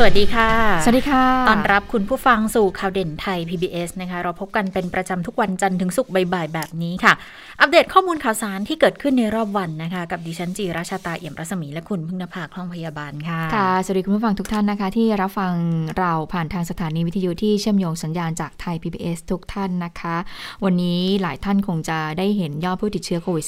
[0.00, 0.50] สวัสดีค่ะ
[0.84, 7.14] สวัสดีค่ะ ตอนรับคุณผู้ฟังสู่ข่าวเด่นไทย PBS นะคะ เราพบกันเป็นประจำทุกวันจันทร์ถึงศุกร์บ่ายๆแบบนี้ค่ะ
[7.60, 15.52] อัปเดตข้อมูลข่าวสารที่เกิดขึ้นในรอบวันนะคะ กับดิฉันจีราชาตาเอี่ยมรัศมีและคุณพึ่งนภาคล่องพยาบาลค่ะ ค่ะ สวัสดีคุณผู้ฟังทุกท่านนะคะ ที่รับฟัง
[15.98, 20.16] เราผ่านทางสถานีวิทยุที่เชื่อมโยงสัญญาณจากไทย PBS ทุกท่านนะคะ
[20.64, 23.46] วันนี้หลายท่านคงจะได้เห็นยอดผู้ติดเชื้อโควิด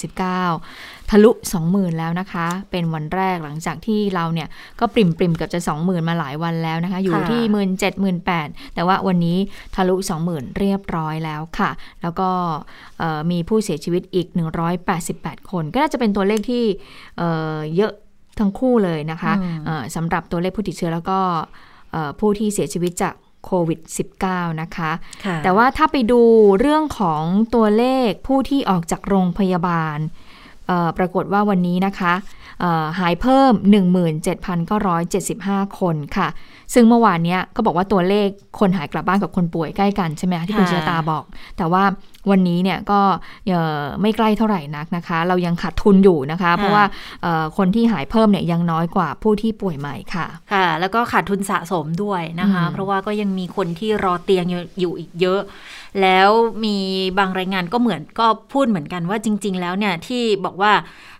[0.54, 1.30] -19 ทะลุ
[1.64, 4.48] 20,000 แล้วนะคะ เป็นวันแรกหลังจากที่เราเนี่ย
[4.80, 9.38] ก็ปริมปริมๆเกือบจะ 20,000 มาหลายวันแล้วนะคะ อยู่ค่ะที่1 7 0 0 0 8แต่ว่าวันนี้
[9.74, 11.70] ทะลุ20,000เรียบร้อยแล้วค่ะ
[12.02, 12.28] แล้วก็
[12.98, 14.26] เอ่อมีผู้เสียชีวิตอีก
[14.88, 16.64] 188 คน ก็น่าจะเป็นตัวเลขที่
[17.18, 17.92] เอ่อเยอะ
[18.38, 21.18] ทั้งคู่เลยนะคะอืมเอ่อสำหรับตัวเลขผู้ติดเชื้อแล้วก็
[21.92, 23.14] เอ่อผู้ที่เสียชีวิตจาก
[23.46, 23.80] โควิด
[24.20, 24.90] -19 นะคะ
[25.24, 26.20] ค่ะแต่ว่าถ้าไปดู
[26.60, 27.22] เรื่องของ
[27.54, 30.29] ตัวเลขผู้ที่ออกจากโรงพยาบาลเอ่อ
[30.98, 32.14] ปรากฏว่าวันนี้นะคะ
[32.60, 33.52] เอ่อหายเพิ่ม
[34.46, 36.28] 17,975 คนค่ะ
[36.74, 41.24] ซึ่งเมื่อวานเนี้ยก็บอกว่าตัวเลขคนหายกลับบ้านกับคนป่วยใกล้กันใช่ไหมคะที่คุณค่ะเชยตาบอก
[41.56, 41.82] แต่ว่า
[42.30, 43.00] วันนี้เนี่ยก็
[43.48, 46.84] เอ่อไม่ใกล้เท่าไหร่นักนะคะ เรายังขาดทุนอยู่นะคะ เพราะว่า
[47.22, 55.40] เอ่อคนที่หายเพิ่มเนี่ยยังน้อยกว่าผู้ที่ป่วยใหม่ค่ะ ค่ะ แล้วก็ขาดทุนสะสมด้วยนะคะอืมเพราะว่าก็ยังมีคนที่รอเตียงอยู่อยู่อีกเยอะ
[56.02, 56.30] แล้ว
[56.64, 56.76] มี
[57.18, 60.72] บางรายงานก็เหมือนก็พูดเหมือนกันว่าจริง ๆ แล้วเนี่ยที่บอกว่า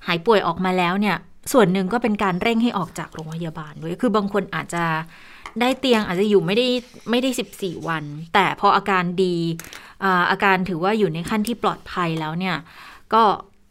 [0.06, 1.16] หายป่วยออกมาแล้วเนี่ย
[1.52, 4.84] ส่วนหนึ่งก็เป็นการเร่งให้ออกจากโรงพยาบาลด้วย คือบางคนอาจจะ
[5.60, 6.66] ได้เตียงอาจจะอยู่ไม่ได้
[7.10, 9.36] ไม่ได้ 14 วัน แต่พออาการดี
[10.04, 12.56] อาอาการถือว่าอยู่ในขั้นที่ปลอดภัยแล้วเนี่ย
[13.14, 13.22] ก็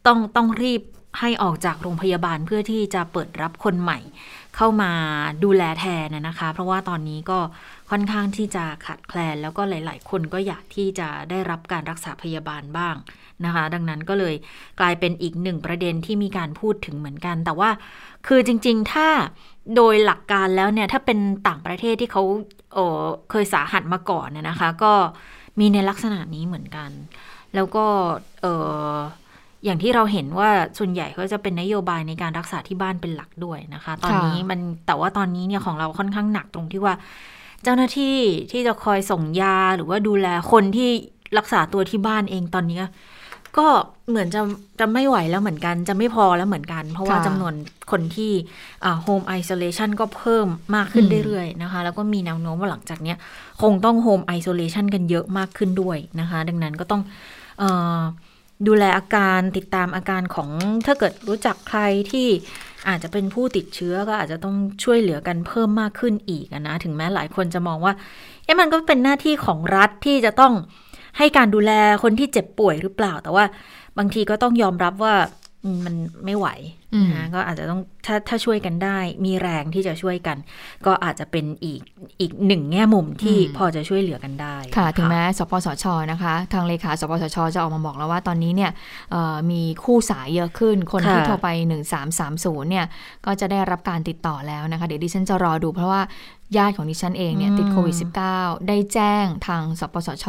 [0.06, 0.82] ต้องต้องรีบ
[1.20, 3.98] ให้ออกจากโรงพยาบาลเพื่อที่จะเปิดรับคนใหม่
[4.56, 4.92] เข้ามา
[5.44, 7.38] ดูแลแทนนะคะ เพราะว่าตอนนี้ก็
[7.90, 12.94] ค่อนข้างที่จะขาดแคลน แล้วก็หลาย ๆ คนก็อยากที่จะได้รับการรักษาพยาบาลบ้าง
[13.44, 14.34] นะคะ ดังนั้นก็เลย
[14.80, 17.70] กลายเป็นอีกหนึ่งประเด็นที่มีการพูดถึงเหมือนกัน แต่ว่า
[18.26, 19.08] คือจริง ๆ ถ้า
[19.76, 21.18] โดยหลักการแล้วเนี่ย ถ้าเป็น
[21.48, 22.22] ต่างประเทศที่เขา
[22.74, 24.92] เออเคยสาหัสมาก่อนเนี่ยนะคะ ก็
[25.58, 26.90] มีในลักษณะนี้เหมือนกัน
[27.54, 27.84] แล้วก็
[28.40, 28.46] เอ
[28.92, 28.94] อ
[29.64, 36.94] อย่างที่เราเห็นว่าส่วนใหญ่เขาจะเป็นนโยบายในการรักษาที่บ้านเป็นหลักด้วยนะคะ ตอนนี้มันแต่ว่าตอนนี้เนี่ยของเราค่อนข้างหนักตรงที่ว่า
[37.64, 38.16] เจ้าหน้าที่
[38.52, 40.90] ที่จะคอยส่งยาหรือว่าดูแลคนที่
[41.38, 42.82] รักษาตัวที่บ้านเองตอนนี้
[43.58, 43.66] ก็
[44.10, 44.40] เหมือนจะ
[44.80, 47.54] จะไม่ไหวแล้วเหมือนกัน จะไม่พอแล้วเหมือนกัน เพราะว่าค่ะจำนวน
[47.90, 48.32] คนที่
[49.02, 53.16] home isolation ก็เพิ่มมากขึ้นอืมเรื่อยๆนะคะ แล้วก็มีแนวโน้มว่าหลังจากเนี้ย
[53.62, 57.02] คงต้อง home isolation กันเยอะมากขึ้นด้วยนะคะ ดังนั้นก็ต้อง
[57.58, 57.64] เอ
[57.96, 58.00] อ
[58.66, 60.48] ดูแลอาการติดตามอาการของ
[60.86, 61.80] ถ้าเกิดรู้จักใคร
[62.12, 62.28] ที่
[62.88, 67.92] อาจจะเป็นผู้ติดเชื้อก็อาจจะต้องช่วยเหลือกันเพิ่มมากขึ้นอีกนะถึงแม้หลายคนจะมองว่า
[68.44, 70.52] เอ๊ะมันก็เป็นหน้าที่ของรัฐที่จะต้อง
[71.18, 73.44] ให้การดูแลคนที่เจ็บป่วยหรือเปล่า แต่ว่า
[73.98, 75.14] บางทีก็ต้องยอมรับว่า
[75.84, 76.46] มันไม่ไหว
[77.14, 80.36] นะก็อาจจะต้องถ้าถ้าช่วยกันได้ มีแรงที่จะช่วยกัน
[80.86, 81.80] ก็อาจจะเป็นอีก
[82.20, 88.70] อีกหนึ่งแง่มุมที่พอจะช่วยเหลือกันได้ ค่ะ ถึงแม้สปสชนะคะ ทางเลขาสปสชจะออกมาบอกแล้วว่าตอนนี้เนี่ย
[89.10, 91.48] เอ่อมีคู่สายเยอะขึ้น คนที่ค่ะโทรไป
[92.08, 92.86] 1330เนี่ย
[93.26, 96.02] ก็จะได้รับการติดต่อแล้วนะคะ เดี๋ยวดิฉันจะรอดูเพราะว่า
[96.56, 97.96] ญาติของดิฉันเองเนี่ยติดโควิด
[98.32, 100.26] -19 ได้แจ้งทางสปสช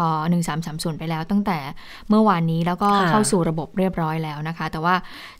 [0.47, 1.59] 1330ไปแล้วตั้งแต่
[2.09, 4.95] เมื่อวานนี้แล้วก็ค่ะเข้าสู่ระบบเรียบร้อยแล้วนะคะ แต่ว่า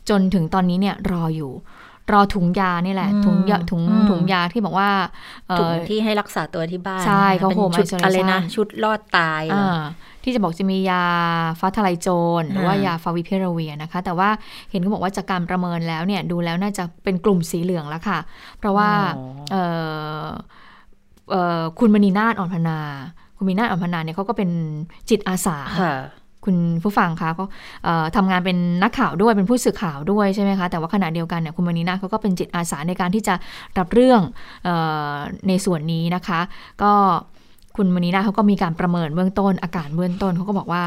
[0.08, 1.52] จนถึงตอนนี้เนี่ยรออยู่
[2.12, 4.90] รอถุงยานี่แหละอืมถุงยาถุงอืมถุงยาที่บอกว่า
[5.48, 9.80] เอ่อถุงที่ให้รักษาตัวที่บ้าน ใช่เขาเป็น home ชุด isolation อะไรนะ ชุดรอดตายเหรออ่า
[10.24, 11.04] ที่จะบอกจะมียา
[11.60, 12.08] ฟ้าทลายโจ
[12.40, 14.28] รหรือว่าอ่ายยาฟาวิพิราเวียนะคะ แต่ว่า
[14.70, 18.18] เห็นเขาบอกว่าจากการประเมินแล้วเนี่ยดูแล้วน่าจะเป็นกลุ่มสีเหลืองแล้วค่ะ
[18.58, 20.26] เพราะว่าอ๋อเอ่อเอ่อ
[21.78, 22.78] คุณมณีนาฏอ่อนพนา
[23.36, 24.50] คุณมณีนาฏอ่อนพนาเนี่ยเขาก็เป็น
[25.10, 25.94] จิตอาสาค่ะ
[26.44, 27.44] คุณผู้ฟังคะก็
[27.84, 33.34] เอ่อทำงานเป็นนักข่าวด้วยเป็นผู้สื่อข่าวด้วยใช่ไหมคะแต่ว่าขณะเดียวกันเนี่ยคุณมณีนาฏเขาก็เป็นจิตอาสาในการที่จะ
[33.78, 34.20] รับเรื่อง
[34.64, 34.68] เอ
[35.14, 35.16] อ
[35.48, 36.40] ในส่วนนี้นะคะ
[36.82, 36.92] ก็
[37.76, 40.82] คุณมณีนาฏเขาก็มีการประเมินเบื้องต้น อาการเบื้องต้นเขาก็บอกว่า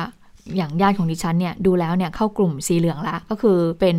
[0.56, 3.98] อย่างญาติของดิฉันเนี่ยดูแล้วเนี่ยเข้ากลุ่มสีเหลืองละก็คือเป็น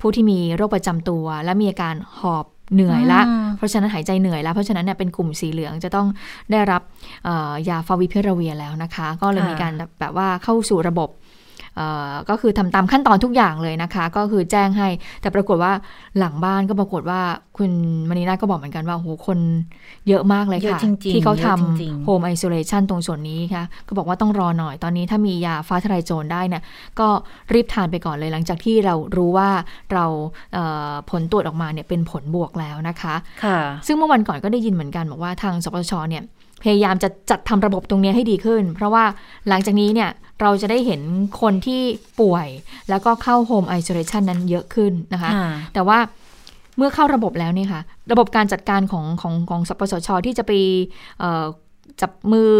[0.00, 6.06] ผู้ที่มีโรคประจำตัว และมีอาการหอบ เหนื่อยละอืมเพราะฉะนั้นหายใจเหนื่อยแล้ว เพราะฉะนั้นเนี่ยเป็นกลุ่มสีเหลืองจะต้อง
[6.52, 6.82] ได้รับ
[7.24, 11.08] เอ่อยาฟาวิพิราเวียแล้วนะคะ ก็เลยค่ะมีการแบบว่าเข้าสู่ระบบ
[12.30, 14.88] ก็คือทำตามขั้นตอนทุกอย่างเลยนะคะ ก็คือแจ้งให้
[15.20, 15.72] แต่ปรากฏว่า
[16.18, 17.20] หลังบ้านก็ปรากฏว่า
[17.58, 17.70] คุณ
[18.08, 19.38] มณีนาก็บอกเหมือนกันว่าโหคน
[20.08, 20.78] เยอะมากเลยค่ะ
[21.14, 26.62] ที่เขาทำโฮมไอโซเลชันตรงส่วนนี้ค่ะ ก็บอกว่าต้องรอหน่อยตอนนี้ถ้ามียาฟ้าทลายโจรได้เนี่ย
[27.00, 27.08] ก็
[27.52, 29.48] รีบทานไปก่อนเลยหลังจากที่เรารู้ว่า
[29.92, 30.04] เรา
[31.10, 33.14] ผลตรวจออกมาเนี่ยเป็นผลบวกแล้วนะคะ
[33.44, 36.24] ค่ะซึ่งเมื่อวันก่อนก็ได้ยินเหมือนกันบอกว่าทางสปชเนี่ย
[36.62, 39.04] พยายามจะจัดทำระบบตรงนี้ให้ดีขึ้น เพราะว่า
[39.48, 40.10] หลังจากนี้เนี่ย
[40.40, 41.00] เราจะได้เห็น
[41.40, 41.82] คนที่
[42.20, 42.48] ป่วย
[42.90, 45.30] แล้วก็เข้าโฮมไอโซเลชันนั้นเยอะขึ้นนะคะ
[45.74, 45.98] แต่ว่า
[46.76, 47.80] เมื่อเข้าระบบแล้วเนี่ยค่ะ
[48.12, 50.52] ระบบการจัดการของของของสปสช ที่จะไป
[52.00, 52.50] จับมือ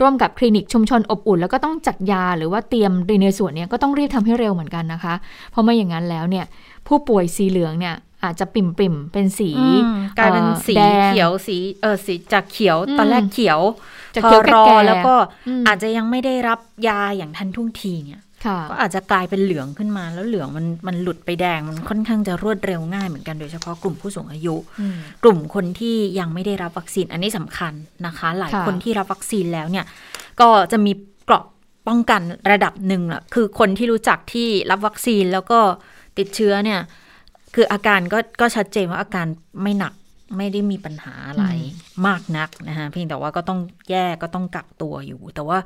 [0.00, 2.92] ร่วมกับคลินิกชุมชนอบอุ่น แล้วก็ต้องจัดยาหรือว่าเตรียม
[3.22, 5.14] ในส่วนนี้ก็ต้องรีบทำให้เร็วเหมือนกันนะคะ
[5.50, 6.44] เพราะไม่อย่างนั้นแล้วเนี่ย
[6.86, 7.94] ผู้ป่วยสีเหลืองเนี่ย
[8.26, 9.50] อาจจะปิ่มปิ่มเป็นสี
[10.18, 10.74] กลายเป็นสี
[11.06, 13.60] เขียวสีเออสีจากเขียวตอนแรกเขียว
[14.14, 15.14] จากเขียวรอแล้วก็
[15.68, 18.22] อาจจะยังไม่ได้รับยาอย่างทันท่วงทีเนี่ย
[18.70, 24.54] ก็อาจจะกลายเป็นเหลืองขึ้นมาแล้วเหลืองมันมันหลุดไปแดงมันค่อนข้างจะรวดเร็วง่ายเหมือนกันโดยเฉพาะกลุ่มผู้สูงอายุ
[25.22, 27.72] กลุ่มคนที่ยังไม่ได้รับวัคซีนอันนี้สำคัญ
[28.06, 29.84] นะคะ หลายคนที่รับวัคซีนแล้วเนี่ย
[30.40, 30.92] ก็จะมี
[31.24, 31.44] เกราะ
[31.88, 35.58] ป้องกันระดับหนึ่งแหละคือคนที่รู้จักที่รับวัคซีนแล้วก็
[36.18, 36.80] ติดเชื้อเนี่ย
[37.54, 39.26] คืออาการก็ก็ชัดเจนว่าอาการ
[39.62, 39.94] ไม่หนัก
[40.36, 41.44] ไม่ได้มีปัญหาอะไร
[42.06, 43.60] มากนักนะคะเพียงแต่ว่าก็ต้อง
[43.90, 45.58] แยกก็ต้องกักตัวอยู่ แต่ว่า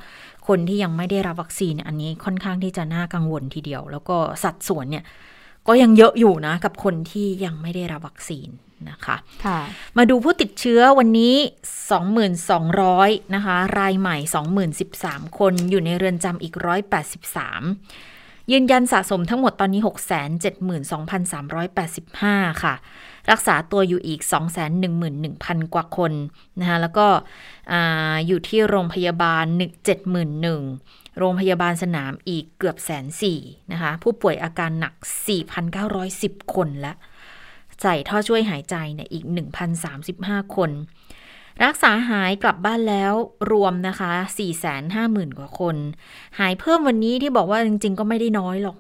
[0.49, 5.05] คนที่ยังไม่ได้รับวัคซีนอันนี้ค่อนข้างที่จะน่ากังวลทีเดียว แล้วก็สัดส่วนเนี่ย
[5.69, 8.49] ก็ยังเยอะอยู่นะ กับคนที่ยังไม่ได้รับวัคซีน
[8.91, 9.61] นะคะค่ะ
[9.97, 11.35] มาดูผู้ติดเชื้อวันนี้
[12.55, 14.17] 2,200 นะคะ รายใหม่
[14.77, 18.10] 2013 คนอยู่ในเรือนจำอีก 183
[18.53, 19.81] ยืนยันสะสมทั้งหมดตอนนี้
[21.81, 22.75] 672,385 ค่ะ
[23.31, 24.21] รักษาตัวอยู่อีก
[24.97, 26.13] 211,000 กว่าคน
[26.61, 27.07] นะคะแล้วก็
[28.27, 29.45] อยู่ที่โรงพยาบาล
[30.13, 33.41] 171,000 โรงพยาบาลสนามอีกเกือบแสนสี่
[33.73, 34.95] นะคะ ผู้ป่วยอาการหนัก
[35.75, 36.93] 4,910 คนและ
[37.83, 39.25] ใส่ท่อช่วยหายใจเนี่ยอีก
[39.91, 40.71] 1,035 คน
[41.65, 43.15] รักษาหายกลับบ้านแล้ว
[43.51, 44.13] รวมนะคะ
[44.75, 45.77] 450,000 กว่าคน
[46.39, 48.77] หายเพิ่มวันนี้ที่บอกว่าจริง ๆ ก็ไม่ได้น้อยหรอก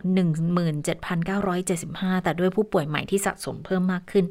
[1.30, 4.24] 17,975 แต่ด้วยผู้ป่วยใหม่ที่สะสมเพิ่มมากขึ้น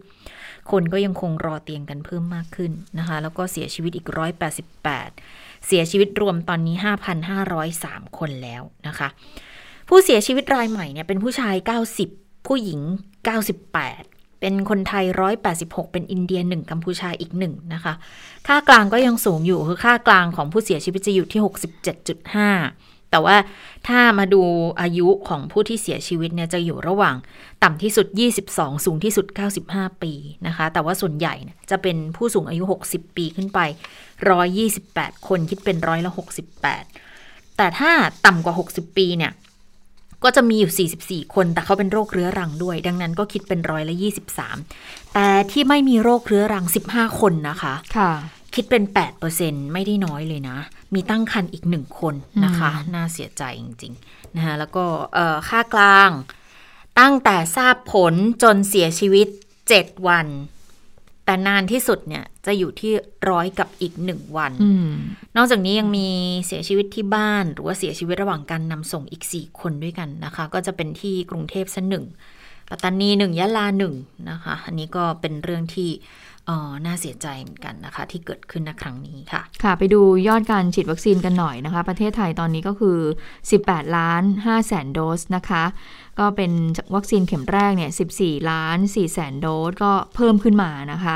[0.72, 4.08] คนก็ยังคงรอเตียงกันเพิ่มมากขึ้นนะคะ แล้วก็เสียชีวิตอีก
[4.88, 6.76] 188 เสียชีวิตรวมตอนนี้
[7.48, 9.08] 5,503 คนแล้วนะคะ
[9.90, 11.56] ผู้เสียชีวิตรายใหม่เนี่ยเป็นผู้ชาย
[12.02, 12.80] 90 ผู้หญิง
[13.56, 15.06] 98 เป็นคนไทย
[15.50, 17.94] 186 เป็นอินเดีย 1 กัมพูชาอีก 1 นะคะ
[18.48, 21.42] ค่ากลางก็ยังสูงอยู่คือค่ากลางของผู้เสียชีวิตจะอยู่ที่
[22.06, 23.38] 67.5 แต่ว่า
[23.88, 24.42] ถ้ามาดู
[24.82, 27.16] อายุของผู้ที่เสียชีวิตเนี่ยจะอยู่ระหว่าง
[27.64, 28.08] ต่ำที่สุด
[28.46, 29.26] 22 สูงที่สุด
[29.66, 30.14] 95 ปี
[30.48, 31.36] นะคะ แต่ว่าส่วนใหญ่
[31.72, 33.60] จะเป็นผู้สูงอายุ 60 ปีขึ้นไป
[34.44, 36.12] 128 คนคิดเป็นร้อยละ
[36.86, 37.92] 68 แต่ถ้า
[38.26, 39.32] ต่ำกว่า 60 ปีเนี่ย
[40.24, 43.96] ก็จะมีอยู่ 44 คน แต่เขาเป็นโรคเรื้อรังด้วย ดังนั้นก็คิดเป็นร้อยละ
[44.54, 48.12] 23 แต่ที่ไม่มีโรคเรื้อรัง 15 คนนะคะค่ะ
[48.56, 48.84] คิดเป็น
[49.28, 50.58] 8%ไม่ได้น้อยเลยนะ
[50.94, 54.86] มีตั้งคันอีกหนึ่งคนนะคะ น่าเสียใจจริงๆนะคะแล้วก็
[55.50, 56.12] ค่ากลาง
[57.00, 58.14] ตั้งแต่ทราบผล
[58.44, 59.28] จนเสียชีวิต
[59.68, 60.28] 7 วัน
[61.30, 62.92] แต่นานที่สุดเนี่ยจะอยู่ที่
[63.30, 64.52] ร้อยกับอีกหนึ่งวัน
[65.38, 66.08] นอกจากนี้ยังมี
[66.46, 72.06] เสียชีวิตที่บ้าน หรือว่าเสียชีวิตระหว่างการนำส่งอีกสี่คนด้วยกันนะคะ ก็จะเป็นที่กรุงเทพซะหนึ่ง
[72.70, 73.96] ปัตตานีหนึ่งยะลาหนึ่ง
[74.30, 75.90] นะคะ อันนี้ก็เป็นเรื่องที่
[76.86, 82.98] น่าเสียใจเหมือนกันนะคะ ที่เกิดขึ้นในครั้งนี้ค่ะ ค่ะ ไปดูยอดการฉีดวัคซีนกันหน่อยนะคะ ประเทศไทยตอนนี้ก็คือ
[83.48, 85.64] 18 ล้าน5แสนโดสนะคะ
[86.20, 86.52] ก็เป็น
[86.96, 91.16] วัคซีนเข็มแรกเนี่ย14 ล้าน4แสนโดสก็เพิ่มขึ้นมานะคะ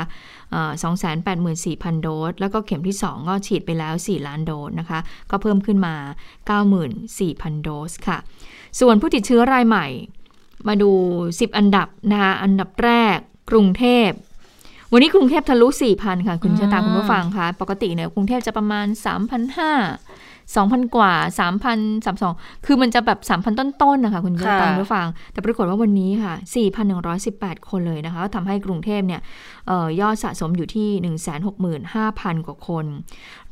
[1.22, 4.98] 284,000 โดส แล้วก็เข็มที่ 2 ก็ฉีดไปแล้ว 4 ล้านโดสนะคะ
[5.30, 5.94] ก็เพิ่มขึ้นมา
[6.64, 8.18] 94,000 โดสค่ะ
[8.80, 9.86] ส่วนผู้ติดเชื้อรายใหม่
[10.68, 10.90] มาดู
[11.28, 13.16] 10 อันดับนะคะ อันดับแรก
[13.50, 14.10] กรุงเทพ
[14.92, 20.13] วันนี้กรุงเทพทะลุ 4,000 ค่ะ คุณชะตาคุณผู้ฟังคะ ปกติเนี่ยกรุงเทพจะประมาณ 3,500
[20.54, 26.34] 2,000 กว่า 3,000 32คือมันจะแบบ 3,000 ต้นๆนะคะ คุณชะตาคุณผู้ฟัง แต่ปรากฏว่าวันนี้ค่ะ
[27.00, 29.20] 4,118 คนเลยนะคะทำให้กรุงเทพเนี่ย
[30.00, 31.16] ยอดสะสมอยู่ที่
[31.72, 32.84] 165,000 กว่าคน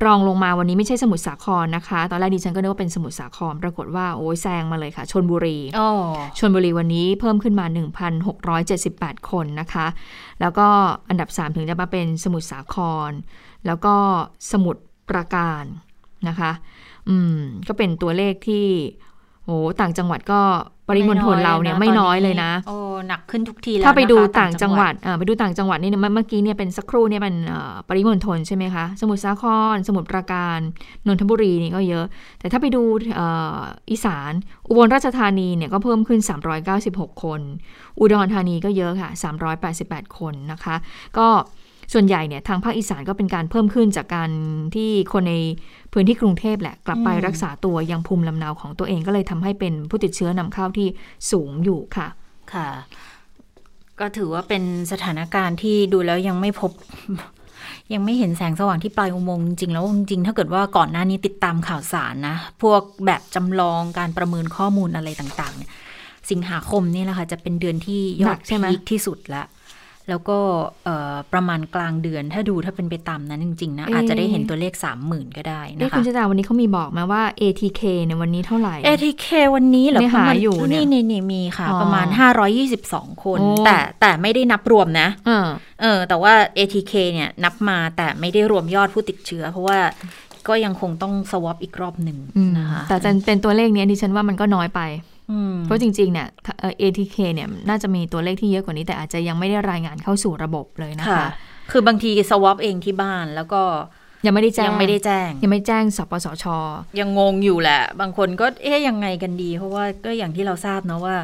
[0.05, 5.57] รองลงมาวันนี้ไม่ใช่สมุทรสาครนะคะ ตอนแรกดิฉันก็นึกว่าเป็นสมุทรสาคร ปรากฏว่าโอ้ยแซงมาเลยค่ะ ชนบุรี
[6.39, 7.65] ชนบุรีวันนี้เพิ่มขึ้นมา
[8.47, 9.87] 1,678 คนนะคะ
[10.41, 10.67] แล้วก็
[11.09, 12.75] อันดับ 3 ถึงจะมาเป็นสมุทรสาค
[13.09, 13.11] ร
[13.65, 13.95] แล้วก็
[14.51, 15.63] สมุทรปราการ
[16.29, 16.51] นะคะ
[17.09, 17.37] อืม
[17.67, 18.65] ก็เป็นตัวเลขที่
[19.45, 20.41] โอ้ต่างจังหวัดก็
[20.87, 22.77] ปริมณฑลเราเนี่ยไม่น้อยเลยนะโอ้
[23.07, 30.59] หนักขึ้นทุกทีแล้วถ้าไปดูนะคะต่างจังหวัดอ่าไปดูต่างจังหวัดนี่เนี่ยเมื่อเมื่อกี้เนี่ยเป็นสักครู่เนี่ยเป็นเอ่อปริมณฑลใช่ไหมคะสมุทรสาคร สมุทรปราการ
[31.07, 32.05] นนทบุรีนี่ก็เยอะ
[32.39, 32.83] แต่ถ้าไปดู
[33.15, 33.27] เอ่
[33.57, 33.59] อ
[33.91, 34.31] อีสาน
[34.67, 36.19] อุบลราชธานีเนี่ยก็เพิ่มขึ้น
[36.71, 37.41] 396 คน
[37.99, 39.09] อุดรธานีก็เยอะค่ะ
[39.63, 40.75] 388 คนนะคะ
[41.17, 41.27] ก็
[41.93, 44.31] ส่วนใหญ่เนี่ยทางภาคอีสานก็เป็นการเพิ่มขึ้นจากการ
[44.75, 45.33] ที่คนใน
[45.93, 50.87] พื้นที่กรุงเทพแหละ กลับไปรักษาตัวยังภูมิลำเนาของตัวเองก็เลยทำให้เป็นผู้ติดเชื้อนำเข้าที่
[51.31, 52.07] สูงอยู่ค่ะ
[52.53, 52.69] ค่ะ
[53.99, 56.71] ก็ถือว่าเป็นสถานการณ์ที่ดูแล้วยังไม่พบ
[57.93, 65.71] ยังไม่เห็นแสงสว่างที่ปลายอุโมงค์จริงๆแล้วจริงๆถ้าเกิดว่าก่อนหน้านี้ติดตามข่าวสารนะ พวกแบบจำลองการประเมินข้อมูลอะไรต่าง ๆ เนี่ย
[66.31, 69.43] สิงหาคมนี่แหละค่ะ จะเป็นเดือนที่ยหอนัดกใช่ไหมพีคที่สุดละ
[70.09, 70.37] แล้วก็
[70.85, 82.07] เอ่อประมาณกลางเดือน ถ้าดูถ้าเป็นไปตามนั้นจริง ๆ นะ อาจจะได้เห็นตัวเลขสามหมื่นก็ได้เอ๊ะนะคุณคะชะตาวันนี้เขามีบอกมาว่า ATK ในยวันนี้เท่าไหร่ ATK วันนี้เหรอไม่หาประมณอยู่เนี่ยนี่นี่มีค่ะอ๋อประมาณ
[82.65, 85.47] 522 คนโอ้แต่แต่ไม่ได้นับรวมนะเออ
[85.81, 89.79] เออแต่ว่า ATK เนี่ยนับมาแต่ไม่ได้รวมยอดผู้ติดเชื้อ เพราะว่า
[90.47, 95.12] ก็ยังคงต้องสวอปอีกรอบหนึ่งอืมนะคะแต่จะเป็นตัวเลขเนี้ยดิฉันว่ามันก็น้อยไปอืม
[95.65, 96.27] เพราะจริงๆเนี่ย
[96.59, 101.27] เอ่อ ATK เนี่ยน่าจะมีตัวเลขที่เยอะกว่านี้แต่อาจจะยังไม่ได้รายงานเข้าสู่ระบบเลยนะคะค่ะ
[101.71, 103.61] คือบางทีสวอปเองที่บ้านแล้วก็
[104.25, 106.45] ยังไม่ได้แจ้งยังไม่ได้แจ้ง ยังไม่แจ้งสปสช
[106.99, 111.15] ยังงงอยู่แหละ บางคนก็เอ๊ยยังไงกันดี เพราะว่าก็อย่างที่เราทราบเนาะว่า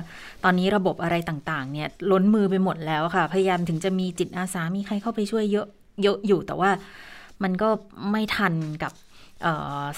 [0.43, 5.67] ตอนนี้ระบบอะไรต่างๆ เนี่ย ล้นมือไปหมดแล้วค่ะ พยายามถึงจะมีจิตอาสามีใครเข้าไปช่วยเยอะ
[6.03, 6.69] เยอะอยู่แต่ว่า
[7.43, 7.69] มันก็
[8.11, 8.53] ไม่ทัน
[8.83, 9.08] กับเอ่อ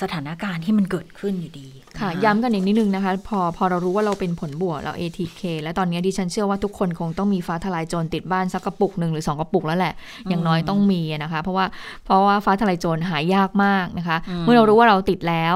[0.01, 1.67] สถานการณ์ที่มันเกิดขึ้นอยู่ดี
[1.99, 9.93] ค่ะนย้ำกันอีกนิดนึงนะคะ พอพอเรารู้ว่าเราเป็นผลบวกเรา ATK และตอนนี้ดิฉันเชื่อว่าทุกคนคงต้องมีฟ้าทลายโจรติดบ้านสักกระปุกหนึ่งหรือสองกระปุกแล้วแหละ
[10.29, 11.65] อย่างน้อยต้องมีอะนะคะ เพราะว่า
[12.05, 15.55] เพราะว่าฟ้าทลายโจรหายากมากนะคะ เมื่อเรารู้ว่าเราติดแล้ว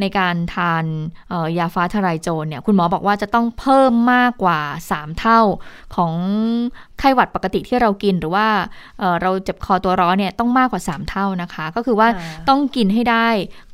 [0.00, 0.84] ในการทาน
[1.30, 5.40] เอ่อยาฟ้าทลายโจรเนี่ยคุณหมอบอกว่าจะต้องเพิ่มมากกว่า 3 เท่า
[5.94, 6.12] ของ
[6.98, 8.46] ไข้หวัดปกติที่เรากินหรือว่า
[8.98, 13.28] เอ่อเราเจ็บคอตัวร้อนเนี่ยต้องมากกว่า 3 เท่านะคะ ก็คือว่าค่ะต้องกินให้ได้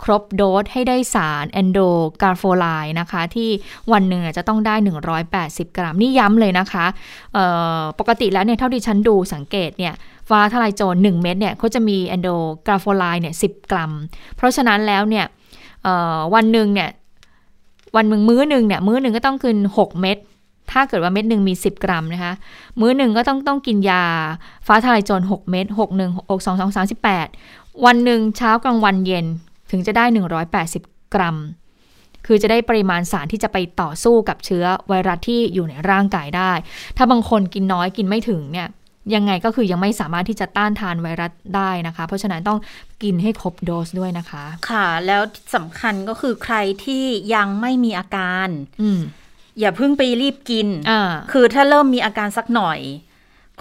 [0.04, 2.66] ครบโดสให้ได้สาร andrographolide
[3.00, 3.50] นะคะ ที่
[3.92, 4.74] วันหนึ่งเนี่ยจะต้องได้
[5.26, 6.86] 180 กรัม นี่ย้ำเลยนะคะ
[7.34, 7.44] เอ่
[7.78, 9.94] อปกติแล้วเนี่ยเท่าที่ฉันดูสังเกตเนี่ย
[10.28, 13.92] ฟ้าทลายโจร1เม็ดเนี่ยเขาจะมี andrographolide เนี่ย10 กรัม
[14.36, 15.47] เพราะฉะนั้นแล้วเนี่ยเอ่อ
[16.34, 16.90] วันหนึ่งเนี่ย
[17.96, 20.18] วันหนึ่งมื้อหนึ่งเนี่ยมื้อหนึ่งก็ต้องกิน 6 เม็ด
[20.72, 22.32] ถ้าเกิดว่าเม็ดหนึ่งมี 10 กรัมนะคะ
[22.80, 24.04] มื้อหนึ่งก็ต้องต้องกินยา
[24.66, 26.76] ฟ้าทลายโจร6เม็ด6 1 6 2 2
[27.16, 29.26] 38 วันหนึ่งเช้ากลางวันเย็น
[29.70, 30.04] ถึงจะได้
[30.58, 31.36] 180 กรัม
[32.26, 36.52] คือจะได้ปริมาณสารที่จะไปต่อสู้กับเชื้อไวรัสที่อยู่ในร่างกายได้
[36.96, 38.68] ถ้าบางคนกินน้อยกินไม่ถึงเนี่ย
[39.14, 42.58] ยังไงก็คือยังไม่สามารถที่จะต้านทานไวรัสได้นะคะ เพราะฉะนั้นต้อง
[43.02, 45.22] กินให้ครบโดสด้วยนะคะ ค่ะ แล้ว
[45.54, 48.48] สำคัญก็คือใครที่ยังไม่มีอาการ
[48.82, 49.00] อืม
[49.60, 52.78] อย่าเพิ่งไปรีบกินอ่าคือถ้าเริ่มมีอาการสักหน่อย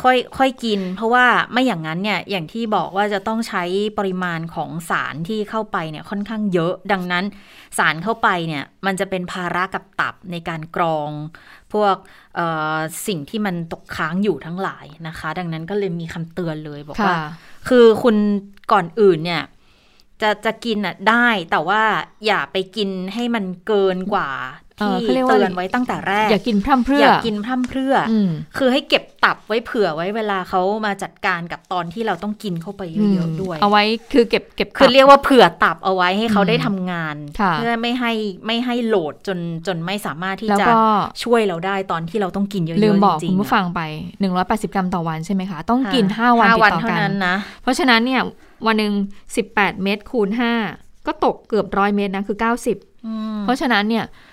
[0.04, 3.64] ค่อยค่อยกิน เพราะว่าไม่อย่างนั้นเนี่ยอย่างที่บอกว่าจะต้องใช้
[3.98, 7.26] ปริมาณของสารที่เข้าไปเนี่ยค่อนข้างเยอะ ดังนั้น
[7.78, 11.10] สารเข้าไปเนี่ยมันจะเป็นภาระกับตับในการกรอง
[11.74, 11.96] พวก
[12.36, 12.78] เอ่อ
[13.08, 17.30] สิ่งที่มันตกค้างอยู่ทั้งหลายนะคะ ดังนั้นก็เลยมีคำเตือนเลยบอกว่าค่ะ
[17.68, 18.16] คือคุณ
[18.72, 19.44] ก่อนอื่นเนี่ย
[20.22, 21.82] จะจะกินอะได้แต่ว่า
[22.26, 32.82] อย่าไปกินให้มันเกินกว่าเอ่อ ที่เขาเรียกว่าเตือนไว้ตั้งแต่แรก อย่ากินพร่ำเพรื่อออย่ากินพร่ำเพรื่อออืมคือให้เก็บตับไว้เผื่อไว้เวลาเขามาจัดการกับตอนที่เราต้องกินเข้าไป
[33.14, 38.12] เยอะๆด้วย เอาไว้คือเก็บเก็บคือตับเรียกว่าเผื่อตับเอาไว้ให้เขาอืมได้ทำงานค่ะเพื่อไม่ให้
[38.46, 40.82] ไม่ให้โหลดจนจนไม่สามารถที่แล้วจะก็
[41.24, 43.82] ช่วยเราได้ตอนที่เราต้องกินเยอะๆลืมบอกจริคุงณๆผู้ฟังไป
[44.28, 48.22] 180 กรัมต่อวันใช่ไหมคะ ต้องกินค่ะ5วันห้าติดวันต่อเท่ากันนั้นนะ เพราะฉะนั้นเนี่ย
[48.66, 48.94] วันหนึ่ง
[49.38, 50.30] 18 เม็ดคูณ
[50.70, 52.38] 5 ก็ตกเกือบร้อยเม็ดนะคือ
[52.72, 54.26] 90อืมเพราะฉะนั้นเนี่ยเอ่อ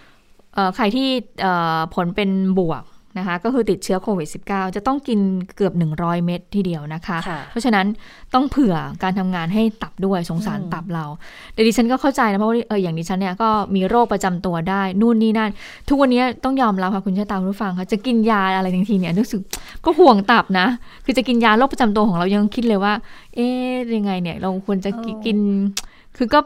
[0.76, 1.08] ใครที่
[1.40, 2.30] เอ่อผลเป็น
[2.60, 2.84] บวก
[3.18, 5.20] นะคะก็คือติดเชื้อโควิด -19 จะต้องกิน
[5.56, 7.86] เกือบ 100 เม็ดทีเดียวนะคะค่ะเพราะฉะนั้น
[8.34, 11.04] ต้องเผื่อการทำงานให้ตับด้วยสงสารอืมตับเรา
[11.54, 15.50] แต่ดิฉันก็เข้าใจนะ เพราะว่าเอออย่างดิฉันเนี่ยก็มีโรคประจำตัวได้ นู่นนี่นั่น
[15.88, 19.40] ทุกวันนี้ต้องยอมรับค่ะคุณชะตาคุณผู้ฟังค่ะจะกินยาอะไรบางทีเนี่ยรู้สึก
[19.84, 20.66] ก็ห่วงตับนะ
[21.04, 22.92] คือจะกินยาโรคประจำตัวของเรายังคิดเลยว่า
[23.34, 25.38] เอ๊ะยังไงเนี่ยเราควรจะกิเออกิน
[26.16, 26.40] คือก็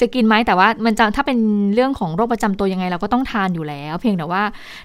[0.00, 1.38] จะกินไหมแต่ว่ามันจะถ้าเป็น
[1.74, 4.42] เรื่องของโรคประจำตัวยังไงเราก็ต้องทานอยู่แล้ว เพียงแต่ว่า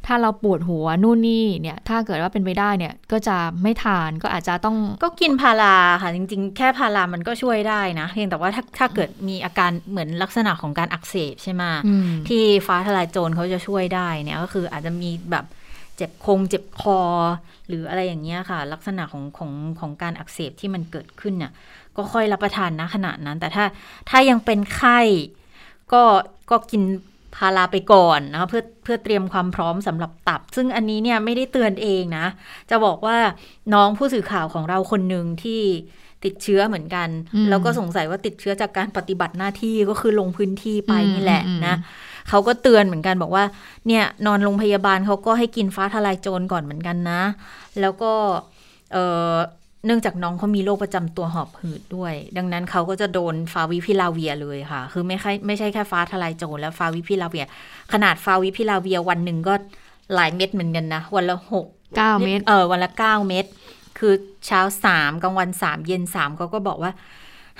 [0.07, 15.45] ถ้าเราปวดหัวนู่นนี่เนี่ยถ้าเกิดว่าเป็นไปได้เนี่ยก็จะไม่ทานก็อาจจะต้องก็กินพาราค่ะจริง ๆ แค่พารามันก็ช่วยได้นะ เพียงแต่ว่าถ้าถ้าเกิดมีอาการเหมือนลักษณะของการอักเสบใช่ไหมอืมที่ฟ้าทลายโจรเขาจะช่วยได้เนี่ยก็คืออาจจะมีแบบ
[15.97, 16.99] เจ็บคงเจ็บคอ
[17.67, 21.51] หรืออะไรอย่างเงี้ยค่ะ ลักษณะของของของการอักเสบที่มันเกิดขึ้นเนี่ย
[21.97, 23.65] ก็ค่อยรับประทานนะขณะนั้น แต่ถ้า
[24.09, 24.99] ถ้ายังเป็นไข้
[25.93, 26.03] ก็
[26.51, 26.83] ก็กิน
[27.35, 32.25] พพาราไปก่อนนะเพื่อเพื่อเตรียมความพร้อมสำหรับตับ ซึ่งอันนี้เนี่ยไม่ได้เตือนเองนะ
[32.69, 33.17] จะบอกว่า
[33.73, 35.61] น้องผู้สื่อข่าวของเราคนหนึ่งที่
[36.25, 37.09] ติดเชื้อเหมือนกัน
[37.49, 41.75] แล้วก็สงสัยว่าติดเชื้อจากการปฏิบัติหน้าที่ก็คือลงพื้นที่ไปนี่แหละนะ
[42.29, 43.43] เขาก็เตือนเหมือนกันบอกว่า
[43.87, 47.21] เนี่ยนอนโรงพยาบาลเขาก็ให้กินฟ้าทลายโจรก่อนเหมือนกันนะ
[47.79, 48.95] แล้วก็
[49.85, 57.45] เนื่องจากน้องเขามีโรคประจำตัวหอบหืดด้วย ดังนั้นเขาก็จะโดนฟาวิพิราเวียร์เลยค่ะ คือไม่ใช่ไม่ใช่แค่ฟ้าทลายโจรแล้วฟาวิพิราเวียร์
[57.93, 59.53] ขนาดฟาวิพิราเวียร์วันหนึ่งก็
[60.15, 61.65] หลายเม็ดเหมือนกันนะ วันละหก
[61.97, 63.45] เก้าเม็ดเออวันละเก้าเม็ด
[63.97, 64.13] คือ
[64.47, 66.91] เช้าสามกลางวันสามเย็นสามเขาก็บอกว่า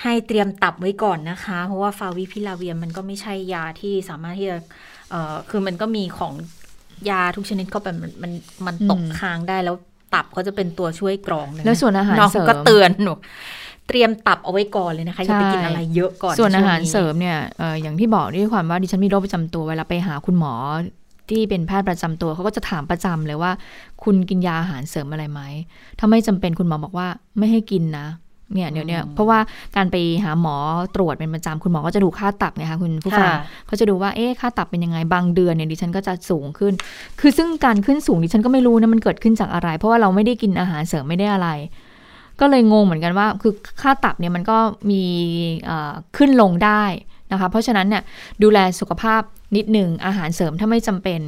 [0.03, 4.57] ให้เตรียมตับไว้ก่อนนะคะ เพราะว่าฟาวิพิลาเวียมันก็ไม่ใช่ยาที่สามารถที่จะ
[5.09, 6.33] เออคือมันก็มีของ
[7.09, 8.31] ยาทุกชนิดเข้าไปมันมัน
[8.65, 9.75] มันตกค้างได้แล้ว
[10.13, 13.13] ตับเขาจะเป็นตัวช่วยกรองแล้วส่วนอาหารเสริมก็เตือนหนู
[13.87, 17.37] เตรียมตับเอาไว้ก่อนเลยนะคะอย่าไปกินอะไรเยอะก่อนส่วนอาหารเสริมเนี่ย
[17.81, 20.53] อย่างที่บอกด้วยความว่าดิฉันมีโรคประจำตัวเวลาไปหาคุณหมอ
[21.29, 23.51] ที่เป็นแพทย์ประจำตัวเขาก็จะถามประจำเลยว่า
[24.03, 25.41] คุณกินยาอาหารเสริมอะไรไหม
[25.99, 28.07] ถ้าไม่จำเป็นคุณหมอบอกว่าไม่ให้กินนะ
[28.53, 29.39] เนี่ยเดี๋ยวเนี่ยเพราะว่า
[29.75, 30.55] การไปหาหมอ
[30.95, 33.29] ตรวจเป็นประจำคุณหมอก็จะดูค่าตับไงคะคุณผู้ฟัง
[33.67, 36.73] เขาจะดูว่าเอ๊ะค่าตับเป็นยังไงบางเดือนเนี่ยดิฉันก็จะสูงขึ้น
[37.19, 41.49] คือซึ่งการขึ้นสูงดิฉันก็ไม่รู้นะมันเกิดขึ้นจากอะไร เพราะว่าเราไม่ได้กินอาหารเสริมไม่ได้อะไร
[42.39, 44.57] ก็เลยงงเหมือนกันว่า คือค่าตับเนี่ยมันก็
[44.91, 45.03] มี
[46.17, 46.83] ขึ้นลงได้
[47.31, 48.03] นะคะ เพราะฉะนั้นเนี่ย
[48.43, 49.21] ดูแลสุขภาพ
[49.55, 51.21] นิดหนึ่งอาหารเสริมถ้าไม่จำเป็น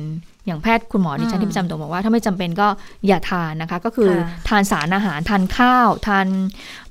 [0.46, 2.68] อย่างแพทย์คุณหมอดิฉันที่ประจำตัวบอกว่าถ้าไม่จำเป็นก็
[3.08, 4.12] อย่าทานนะคะ ก็คือ
[4.50, 6.28] ทานสารอาหารทานข้าว ทาน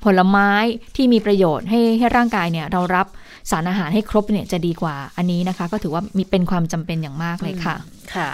[0.05, 0.51] ผลไม้
[0.97, 3.07] ที่มีประโยชน์ให้ให้ร่างกายเนี่ยเรารับ
[3.51, 7.77] สารอาหารให้ครบเนี่ยจะดีกว่าอันนี้นะคะ ก็ถือว่ามีเป็นความจำเป็นอย่างมากเลยค่ะ
[8.15, 8.29] ค่ะ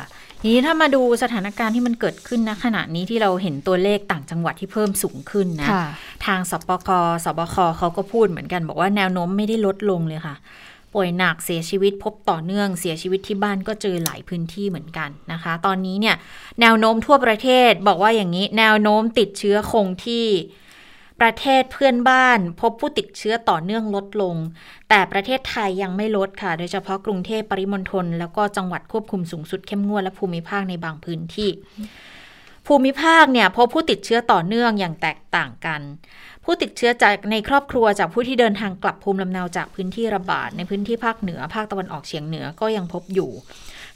[0.47, 5.69] ทีนี้ถ้ามาดูสถานการณ์ที่มันเกิดขึ้นนะขณะนี้ที่เราเห็นตัวเลขต่างจังหวัดที่เพิ่มสูงขึ้นนะ
[6.27, 6.89] ทางสปค
[7.25, 10.37] สบคเขาก็พูดเหมือนกัน บอกว่าแนวโน้มไม่ได้ลดลงเลยค่ะ
[10.95, 16.17] ป่วยหนักเสียชีวิตพบต่อเนื่องเสียชีวิตที่บ้านก็เจอหลายพื้นที่เหมือนกันนะคะ ตอนนี้เนี่ย
[16.61, 20.27] แนวโน้มทั่วประเทศบอกว่าอย่างนี้ แนวโน้มติดเชื้อคงที่
[21.21, 24.37] ประเทศเพื่อนบ้าน พบผู้ติดเชื้อต่อเนื่องลดลง
[24.89, 31.51] แต่ประเทศไทยยังไม่ลดค่ะ โดยเฉพาะกรุงเทพปริมณฑลแล้วก็จังหวัดควบคุมสูงสุดเข้มงวดและภูมิภาคในบางพื้นที่
[32.67, 35.81] ภูมิภาคเนี่ยพบผู้ติดเชื้อต่อเนื่องอย่างแตกต่างกัน
[36.45, 43.31] ผู้ติดเชื้อจากในครอบครัวจากผู้ที่เดินทางกลับภูมิลำเนาจากพื้นที่ระบาดในพื้นที่ภาคเหนือภาคตะวันออกเฉียงเหนือก็ยังพบอยู่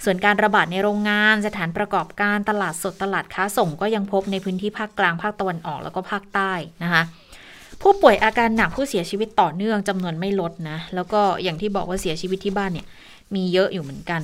[0.04, 6.52] ส่วนการระบาดในโรงงาน สถานประกอบการตลาดสดตลาดค้าส่งก็ยังพบในพื้นที่ภาคกลางภาคตะวันออกแล้วก็ภาคใต้
[6.82, 7.02] นะคะ
[7.82, 12.86] ผู้ป่วยอาการหนักผู้เสียชีวิตต่อเนื่องจำนวนไม่ลดนะ แล้วก็อย่างที่บอกว่าเสียชีวิตที่บ้านเนี่ย
[13.34, 14.20] มีเยอะอยู่เหมือนกัน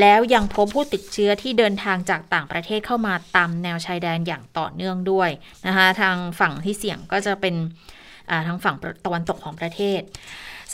[0.00, 5.30] แล้วยังพบผู้ติดเชื้อที่เดินทางจากต่างประเทศเข้ามาตามแนวชายแดนอย่างต่อเนื่องด้วย
[5.66, 7.54] นะคะทางฝั่งที่เสี่ยงก็จะเป็น
[8.46, 10.00] ทางฝั่งตะวันตกของประเทศ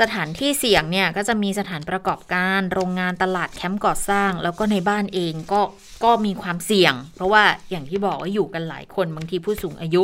[0.01, 5.63] สถานที่เสี่ยงเนี่ยก็จะมีสถานประกอบการ โรงงานตลาดแคมป์ก่อสร้าง แล้วก็ในบ้านเองก็
[6.05, 10.03] ก็มีความเสี่ยง เพราะว่าอย่างที่บอกว่าอยู่กันหลายคนบางทีผู้สูงอายุ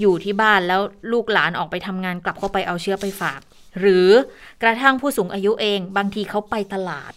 [0.00, 0.80] อยู่ที่บ้านแล้ว
[1.12, 3.40] ลูกหลานออกไปทำงานกลับเข้าไปเอาเชื้อไปฝาก
[3.80, 4.08] หรือ
[4.62, 7.12] กระทั่งผู้สูงอายุเอง บางทีเขาไปตลาด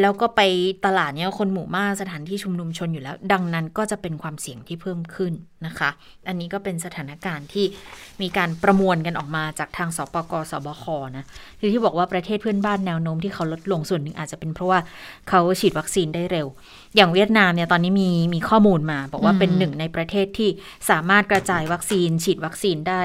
[0.00, 0.40] แล้วก็ไป
[0.86, 5.32] ตลาดเนี้ยคนหมู่มากสถานที่ชุมนุมชนอยู่แล้ว ดังนั้นก็จะเป็นความเสี่ยงที่เพิ่มขึ้น
[5.66, 5.90] นะคะ
[6.28, 7.66] อันนี้ก็เป็นสถานการณ์ที่
[8.22, 10.84] มีการประมวลกันออกมาจากทางสปกสบค
[11.16, 11.24] นะ
[11.60, 14.78] คือที่บอกว่าประเทศเพื่อนบ้านแนวโน้มที่เขาลดลงส่วนหนึ่งอาจจะเป็นเพราะว่า
[15.28, 16.46] เขาฉีดวัคซีนได้เร็ว
[16.96, 20.50] อย่างเวียดนามเนี่ยตอนนี้มีมีข้อมูลมา บอกว่าเป็นหนึ่งในประเทศที่
[20.90, 23.02] สามารถกระจายวัคซีน ฉีดวัคซีนได้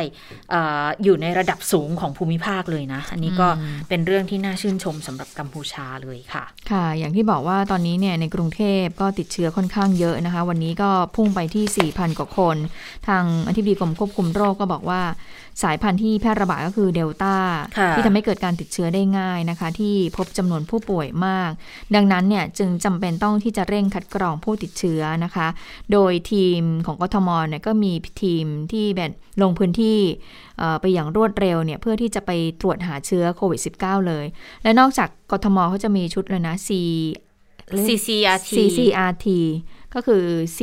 [0.53, 0.55] อ
[1.03, 3.47] อยู่ในระดับสูงของภูมิภาคเลยนะ อันนี้ก็
[3.89, 12.57] เป็นเรื่องที่น่าชื่นชมสำหรับกัมพูชาเลยค่ะ ค่ะ อย่างที่บอกว่าตอนนี้เนี่ยในกรุงเทพก็ติดเชื้อค่อนข้างเยอะนะคะ วันนี้ก็พุ่งไปที่4,000กว่าคน
[13.07, 15.01] ทางอธิบดีกรมควบคุมโรคก็บอกว่า
[15.63, 17.35] สายพันธุ์ที่แพร่ระบาดก็คือเดลต้า
[17.91, 21.51] ที่ทำให้เกิดการติดเชื้อได้ง่ายนะคะ ที่พบจำนวนผู้ป่วยมาก
[21.95, 25.47] ดังนั้นเนี่ยจึงจำเป็นต้องที่จะเร่งคัดกรองผู้ติดเชื้อนะคะ
[25.91, 29.99] โดยทีมของกทมเนี่ยก็มีทีมที่แบบลงพื้นที่
[30.81, 34.25] ไปอย่างรวดเร็วเนี่ยเพื่อที่จะไปตรวจหาเชื้อโควิด -19 เลย
[34.63, 36.69] และนอกจากกทมเขาจะมีชุดเลยนะ C
[37.87, 39.27] CCRT CCRT
[39.93, 40.23] ก็คือ
[40.57, 40.59] C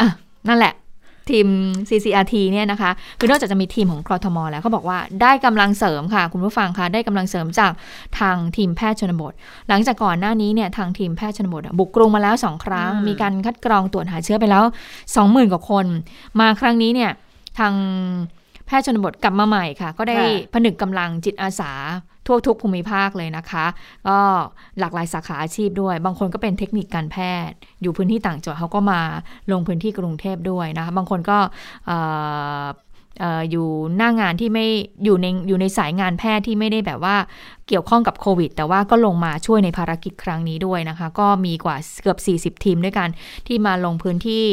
[0.00, 0.08] อะ
[0.48, 0.74] นั่นแหละ
[1.30, 1.46] ทีม
[1.88, 7.72] CCRT เนี่ยนะคะ คือนอกจากจะมีทีมของกรทม แล้วเขาบอกว่าได้กำลังเสริมค่ะ คุณผู้ฟังคะได้กำลังเสริมจาก
[8.20, 9.32] ทางทีมแพทย์ชนบท
[9.68, 14.64] หลังจากก่อนหน้านี้เนี่ยทางทีมแพทย์ชนบท บุกกรุงมาแล้วสองครั้ง มีการคัดกรองตรวจหาเชื้อไปแล้ว
[15.16, 15.86] สองหมื่นกว่าคน
[16.40, 17.10] มาครั้งนี้เนี่ย
[17.58, 17.74] ทาง
[18.41, 20.18] แพทย์ชนบทกลับมาใหม่ค่ะ ก็ได้
[20.54, 21.72] ผนึกกำลังจิตอาสา
[22.26, 23.66] ทั่วทุกภูมิภาคเลยนะคะ
[24.08, 24.18] ก็
[24.78, 27.16] หลากหลายสาขาอาชีพด้วย บางคนก็เป็นเทคนิคการแพ
[27.48, 29.00] ทย์ อยู่พื้นที่ต่างจังหวัดเขาก็มา
[29.52, 31.38] ลงพื้นที่กรุงเทพด้วยนะคะบางคนก็
[31.86, 31.92] เอ
[33.40, 34.66] ออยู่หน้างานที่ไม่
[35.04, 37.16] อยู่ในอยู่ในสายงานแพทย์ที่ไม่ได้แบบว่า
[37.68, 42.18] เกี่ยวข้องกับโควิด แต่ว่าก็ลงมาช่วยในภารกิจครั้งนี้ด้วยนะคะ ก็มีกว่าเกือบ
[42.58, 43.08] 40 ทีมด้วยกัน
[43.46, 44.46] ที่มาลงพื้นที่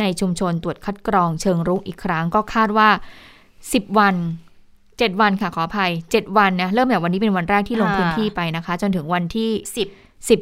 [0.00, 2.88] ในชุมชนตรวจคัดกรองเชิงรุกอีกครั้ง ก็คาดว่า
[3.72, 4.16] 10 วัน
[4.68, 9.88] 7 วันค่ะขออภัย 7 วันนะเริ่มจากวันนี้เป็นวันแรกที่ลงค่ะพื้นที่ไปนะคะ จนถึงวันที่สิบ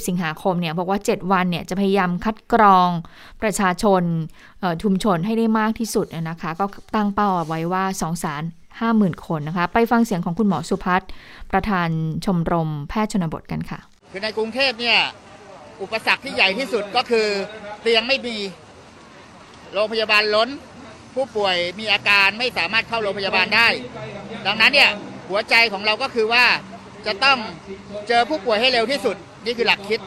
[0.03, 2.89] 10 สิงหาคมเนี่ยบอกว่า 7 วันเนี่ยจะพยายามคัดกรอง
[3.43, 4.03] ประชาชน
[4.61, 8.43] เอ่อชุมชนให้ได้มากที่สุดนะคะ ก็ตั้งเป้าเอาไว้ว่า2แสน
[8.81, 11.11] ห้าหมื่นคนนะคะ ไปฟังเสียงของคุณหมอสุพัฒน์
[11.51, 11.89] ประธาน
[12.25, 13.79] ชมรมแพทย์ชนบทกันค่ะ
[14.11, 14.99] คือในกรุงเทพเนี่ย
[15.83, 17.27] อุปสรรคที่ใหญ่ที่สุดก็คือ
[17.81, 18.37] เตียงไม่มี
[19.73, 20.49] โรงพยาบาลล้น
[21.15, 23.69] ผู้ป่วยมีอาการไม่สามารถเข้าโรงพยาบาลได้
[24.47, 24.91] ดังนั้นเนี่ย
[25.29, 26.45] หัวใจของเราก็คือว่า
[27.07, 27.39] จะต้อง
[28.09, 30.01] เจอผู้ป่วยให้เร็วที่สุด นี่คือหลักคิด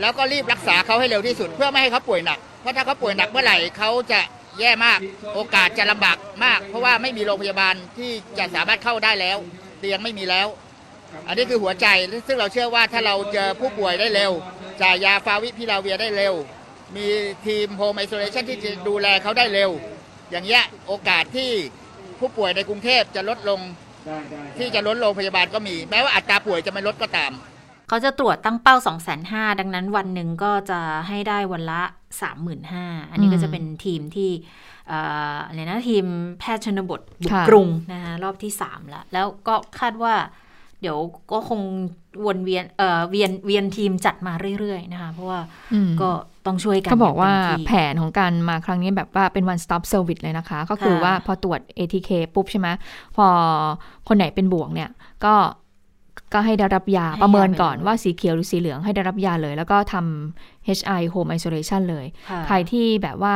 [0.00, 4.20] แล้วก็รีบรักษาเขาให้เร็วที่สุด เพื่อไม่ให้เขาป่วยหนักเพราะถ้าเขาป่วยหนักเมื่อไหร่เขาจะ
[4.58, 4.98] แย่มาก
[5.34, 9.38] โอกาสจะลำบากมาก เพราะว่าไม่มีโรงพยาบาลที่จะสามารถเข้าได้แล้ว
[9.78, 10.48] เตียงไม่มีแล้ว
[11.26, 11.86] อันนี้คือหัวใจ
[12.26, 14.32] ซึ่งเราเชื่อว่าถ้าเราเจอผู้ป่วยได้เร็ว
[14.82, 16.34] จ่ายยาฟาวิพิราเวียร์ได้เร็ว
[16.96, 17.06] มี
[17.46, 19.70] ทีม home isolation ที่จะดูแลเขาได้เร็ว
[20.30, 21.50] อย่างเงี้ยโอกาสที่
[22.18, 23.60] ผู้ป่วยในกรุงเทพจะลดลง
[24.58, 27.32] ที่จะลดโรงพยาบาลก็มี แม้ว่าอัตราป่วยจะไม่ลดก็ตาม
[27.88, 31.82] เขาจะตรวจตั้งเป้า 2 5 0 0 0ดังนั้นวันหนึ่งก็จะให้ได้วันละ
[32.42, 34.30] 35,000อันนี้ก็จะเป็นทีมที่
[34.88, 34.98] เอ่
[35.34, 36.04] ออะไรนะทีม
[36.38, 40.14] แพทย์ชนบทบุกค่ะกรุงนะคะรอบที่ 3 แล้ว แล้วก็คาดว่า
[40.80, 40.98] เดี๋ยว
[41.32, 41.60] ก็คง
[42.26, 45.40] วนเวียนเอ่อเวียนเวียนทีมจัดมาเรื่อย ๆ นะคะ เพราะว่า
[45.72, 46.10] อืมก็
[46.46, 52.68] ต้องช่วยกันเขาบอกว่าย่งเต็มที่แผนของการมาครั้งนี้แบบว่าเป็น one stop service เลยนะคะ ก็คือค่ะว่าพอตรวจ ATK ปุ๊บใช่ไหม
[53.16, 53.26] พอ
[54.08, 54.90] คนไหนเป็นบวกเนี่ย
[55.24, 55.34] ก็
[56.32, 63.34] ก็ให้ได้รับยาประเมินก่อนว่าสีเขียวหรือสีเหลืองให้ได้รับยาเลย แล้วก็ทำ HI home isolation เลยค่ะใครที่แบบว่า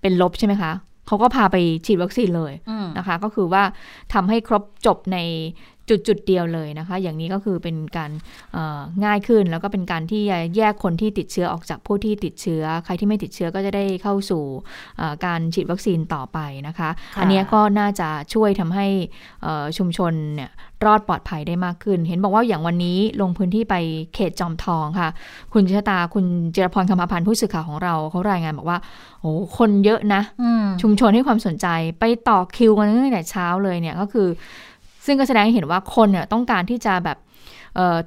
[0.00, 0.72] เป็นลบใช่ไหมคะ
[1.06, 3.62] เขาก็พาไปฉีดวัคซีนเลยอืมนะคะ ก็คือว่า
[4.14, 5.18] ทำให้ครบจบใน
[5.88, 8.10] จุดจุดๆเดียวเลยนะคะ อย่างนี้ก็คือเป็นการ
[8.52, 14.44] เอ่อง่ายขึ้นแล้วก็เป็นการที่จะแยกคนที่ติดเชื้อออกจากผู้ที่ติดเชื้อ ใครที่ไม่ติดเชื้อก็จะได้เข้าสู่
[14.98, 18.86] เอ่อการฉีดวัคซีนต่อไปนะคะค่ะอันเนี้ยก็น่าจะช่วยทำให้
[19.42, 20.50] เอ่อชุมชนเนี่ย
[20.84, 23.74] รอดปลอดภัยได้มากขึ้น เห็นบอกว่าอย่างวันนี้ลงพื้นที่ไป
[24.14, 25.08] เขตจอมทองค่ะ
[25.52, 28.78] คุณชะตาคุณจิรพรคำพันธ์ผู้สื่อข่าวของเราเขารายงานบอกว่า
[29.20, 31.66] โอ้คนเยอะนะอืมชุมชนให้ความสนใจ
[32.00, 34.28] ไปต่อคิวกันตั้งแต่เช้าเลยเนี่ยก็คือ
[35.06, 37.18] ซึ่งก็แสดงให้เห็นว่าคนเนี่ยต้องการที่จะแบบ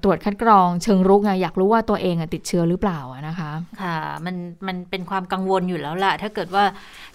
[0.03, 4.35] ตรวจคัดกรองเชิงรุกไงอยากรู้ว่าตัวเองติดเชื้อหรือเปล่านะคะ ค่ะ มัน
[4.67, 6.63] มันเป็นความกังวลอยู่แล้วล่ะ ถ้าเกิดว่า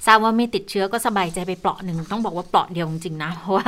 [0.07, 3.67] ทราบว่าไม่ติดเชื้อก็สบายใจไปเปราะหนึ่งต้องบอกว่าเปราะเดียวจริงๆนะ เพราะว่า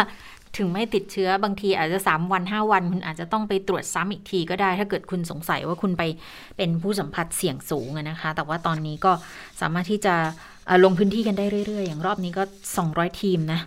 [0.57, 6.03] ถึงไม่ติดเชื้อบางทีอาจจะ 3 วัน 5 วัน คุณอาจจะต้องไปตรวจซ้ำอีกทีก็ได้ ถ้าเกิดคุณสงสัยว่าคุณไป
[6.57, 9.13] เป็นผู้สัมผัสเสี่ยงสูงนะคะ แต่ว่าตอนนี้ก็
[9.61, 10.15] สามารถที่จะ
[10.85, 12.43] ลงพื้นที่กันได้เรื่อยๆ อย่างรอบนี้ก็
[12.81, 13.61] 200 ทีมนะ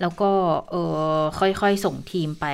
[0.00, 0.30] แล้วก็
[0.70, 0.74] เอ
[1.18, 2.46] อค่อยๆ ส่งทีมไป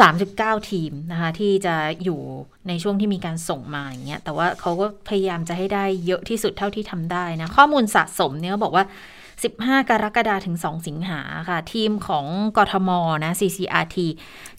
[0.00, 1.74] 39 ทีมนะคะ ที่จะ
[2.04, 2.20] อยู่
[2.68, 8.84] ในช่วงที่มีการส่งมาอย่างเงี้ยแต่ว่าเขาก็พยายามจะให้ได้เยอะที่สุดเท่าที่ทำได้นะ ข้อมูลสะสมเนี่ยบอกว่า
[9.32, 12.26] 15 กรกฎาคมถึง 2 สิงหาค่ะ ทีมของ
[12.56, 12.90] กทม
[13.24, 13.96] นะ CCRT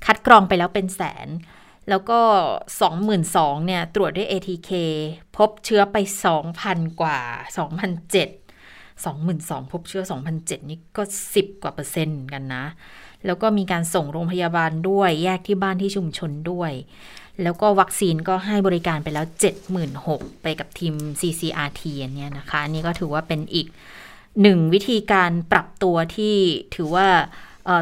[0.06, 1.28] คัดกรองไปแล้วเป็นแสน
[1.89, 2.20] แล้วก็
[2.89, 4.72] 22,000เนี่ย ตรวจด้วย ATK
[5.38, 5.98] พบเชื้อไป
[6.48, 7.20] 2,000 กว่า
[7.62, 8.40] 2,007
[9.09, 10.03] 22,000 พบเชื้อ
[10.35, 12.65] 2,007 นี่ก็ 10 กว่าเปอร์เซ็นต์กันนะ
[13.25, 16.71] แล้วก็มีการส่งโรงพยาบาลด้วย แยกที่บ้านที่ชุมชนด้วย
[17.43, 19.25] แล้วก็วัคซีนก็ให้บริการไปแล้ว
[19.83, 21.81] 76,000 ไปกับทีม CCRT
[22.15, 23.67] เนี่ยนะคะ อันนี้ก็ถือว่าเป็นอีก
[24.41, 26.35] หนึ่งวิธีการปรับตัวที่
[26.75, 27.07] ถือว่า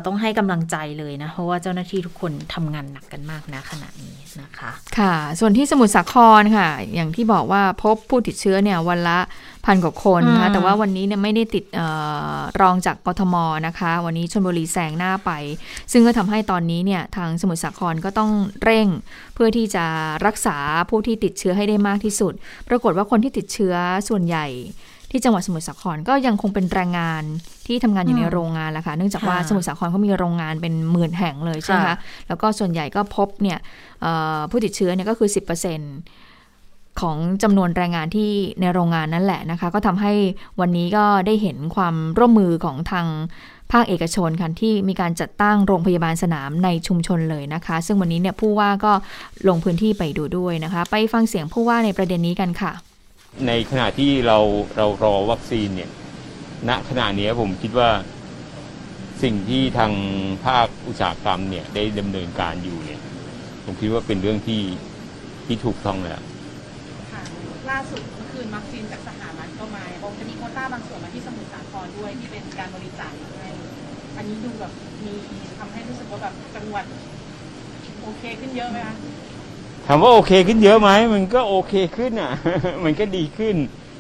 [0.05, 9.19] ต้องให้กำลังใจเลยนะ เพราะว่าเจ้าหน้าที่ทุกคนทำงานหนักกันมากนะขณะนี้นะคะ ค่ะ ส่วนที่สมุทรสาครค่ะ อย่างที่บอกว่าพบผู้ติดเชื้อเนี่ยวันละ
[9.65, 11.81] พันกว่าคนนะคะอืมแต่ว่าวันนี้เนี่ยไม่ได้ติดเอ
[12.35, 13.35] อรองจากกทม
[13.67, 15.31] นะคะ วันนี้ชลบุรีแซงหน้าไป
[15.91, 18.31] ซึ่งก็ทำให้ตอนนี้เนี่ยทางสมุทรสาครก็ต้อง
[18.63, 18.87] เร่ง
[19.33, 19.85] เพื่อที่จะ
[20.25, 20.57] รักษา
[20.89, 22.33] ผู้ที่ติดเชื้อให้ได้มากที่สุด
[22.69, 23.75] ปรากฏว่าคนที่ติดเชื้อ
[24.09, 24.47] ส่วนใหญ่
[25.11, 27.23] ที่จังหวัดสมุทรสาครก็ยังคงเป็นแรงงาน
[27.67, 31.95] ที่ทำงานอยู่ในอืมโรงงานแหละค่ะเนื่องจากว่าค่ะสมุทรสาครเขามีโรงงานเป็นหมื่นแห่งเลยใช่ไหมคะค่ะ
[32.27, 33.59] แล้วก็ส่วนใหญ่ก็พบเนี่ย
[34.01, 35.29] เอ่อผู้ติดเชื้อเนี่ยก็คือ
[36.13, 40.13] 10%ของจำนวนแรงงานที่ในโรงงานนั่นแหละนะคะ ก็ทำให้
[40.59, 43.07] วันนี้ก็ได้เห็นความร่วมมือของทาง
[43.71, 48.91] ภาคเอกชนค่ะที่มีการจัดตั้งโรงพยาบาลสนามในชุมชนเลยนะคะ ซึ่งวันนี้เนี่ยผู้ว่าก็
[49.47, 52.73] ลงพื้นที่ไปดูด้วยนะคะ ไปฟังเสียงผู้ว่าในประเด็นนี้กันค่ะ
[53.47, 54.37] ในขณะที่เรา
[54.77, 55.91] เรารอวัคซีนเนี่ย
[56.69, 57.89] ณขณะนี้ผมคิดว่า
[59.23, 59.93] สิ่งที่ทาง
[60.45, 63.01] ภาคอุตสาหกรรมเนี่ยได้ดำเนินการอยู่เนี่ย
[63.65, 64.63] ผมคิดว่าเป็นเรื่องที่
[65.45, 66.21] ที่ถูกต้องแล้ว
[67.11, 67.23] ค่ะ
[67.69, 73.49] ล่าสุดคือคืนวัคซีนจากสหรัฐก็มาบอกจะมีโคต้าบางส่วนมาที่สมุทรสาครด้วยที่เป็นการบริจาคให้
[74.17, 74.71] อันนี้ดูแบบ
[75.05, 75.13] มี
[75.57, 76.85] ทำให้รู้สึกว่าแบบจังหวัด
[78.01, 78.95] โอเคขึ้นเยอะไหมคะ
[79.91, 82.31] ถามว่าโอเคขึ้นเยอะไหมมันก็โอเคขึ้นอะ
[82.83, 83.55] มันก็ดีขึ้น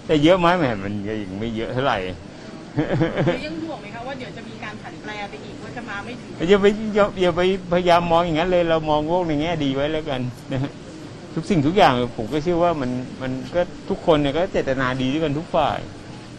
[0.05, 10.21] แต่เยอะไหมแหมมันก็ยังไม่เยอะเท่าไหร่หรือยังห่วงไหมคะว่าเดี๋ยวจะมีการผันแปรไปอีกว่าจะมาไม่ถึงอย่าไปอย่าอย่าไปพยายามมองอย่างนั้นเลยเรามองโลกในแง่ดีไว้แล้วกัน
[10.51, 10.71] นะฮะ
[11.35, 15.79] ทุกสิ่งทุกอย่างผมก็เชื่อว่ามันมันก็ทุกคนเนี่ยก็เจตนาดีด้วยกันทุกฝ่าย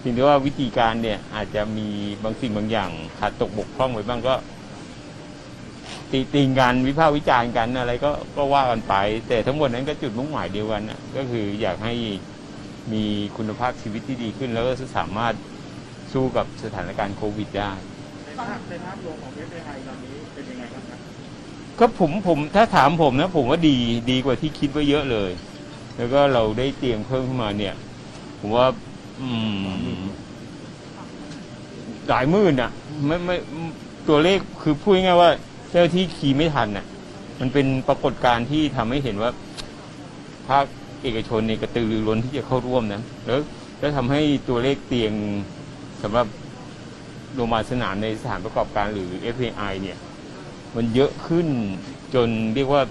[0.01, 1.89] เพียงแต่ว่าวิธีการเนี่ยอาจจะมี
[2.23, 4.35] บางสิ่งบางอย่างขาดตกบกพร่องไปบ้างก็
[6.13, 8.93] ตีติงกันวิพากษ์วิจารณ์กันอะไรก็ก็ว่ากันไป
[9.27, 11.93] แต่ทั้งหมดนั้นก็จุดมุ่งหมายเดียวกันนะก็คืออยากให้
[12.93, 13.05] มี
[13.37, 15.35] คุณภาพชีวิตที่ดีขึ้น แล้วก็สามารถ
[16.13, 17.75] สู้กับสถานการณ์โควิดได้
[21.79, 23.77] ก็ผมผมถ้าถามผมนะ ผมว่าดี
[24.11, 25.31] ดีกว่าที่คิดไว้เยอะเลย
[25.97, 27.75] แล้วก็เราได้เตียงเพิ่มขึ้นมาเนี่ย
[28.39, 28.67] ผมว่า
[29.19, 30.01] อืม
[32.09, 32.71] หลายหมื่นอะ
[33.07, 33.37] ไม่ไม่
[34.09, 35.31] ตัวเลขคือพูดง่ายๆว่า
[35.71, 36.87] เจ้าหน้าที่คีย์ไม่ทันอะ
[37.41, 39.31] มันเป็นปรากฏการณ์ที่ทำให้เห็นว่า
[40.49, 40.65] ภาค
[41.03, 43.41] เอกชนเนี่ยกระตือรือร้นที่จะเข้าร่วมนะแล้ว
[43.79, 45.13] แล้วทำให้ตัวเลขเตียง
[46.03, 46.27] สำหรับ
[47.35, 49.99] โรงพยาบาลสนามในสถานประกอบการหรือ FAI เนี่ย
[50.77, 51.47] มันเยอะขึ้น
[52.15, 52.83] จนเรียกว่า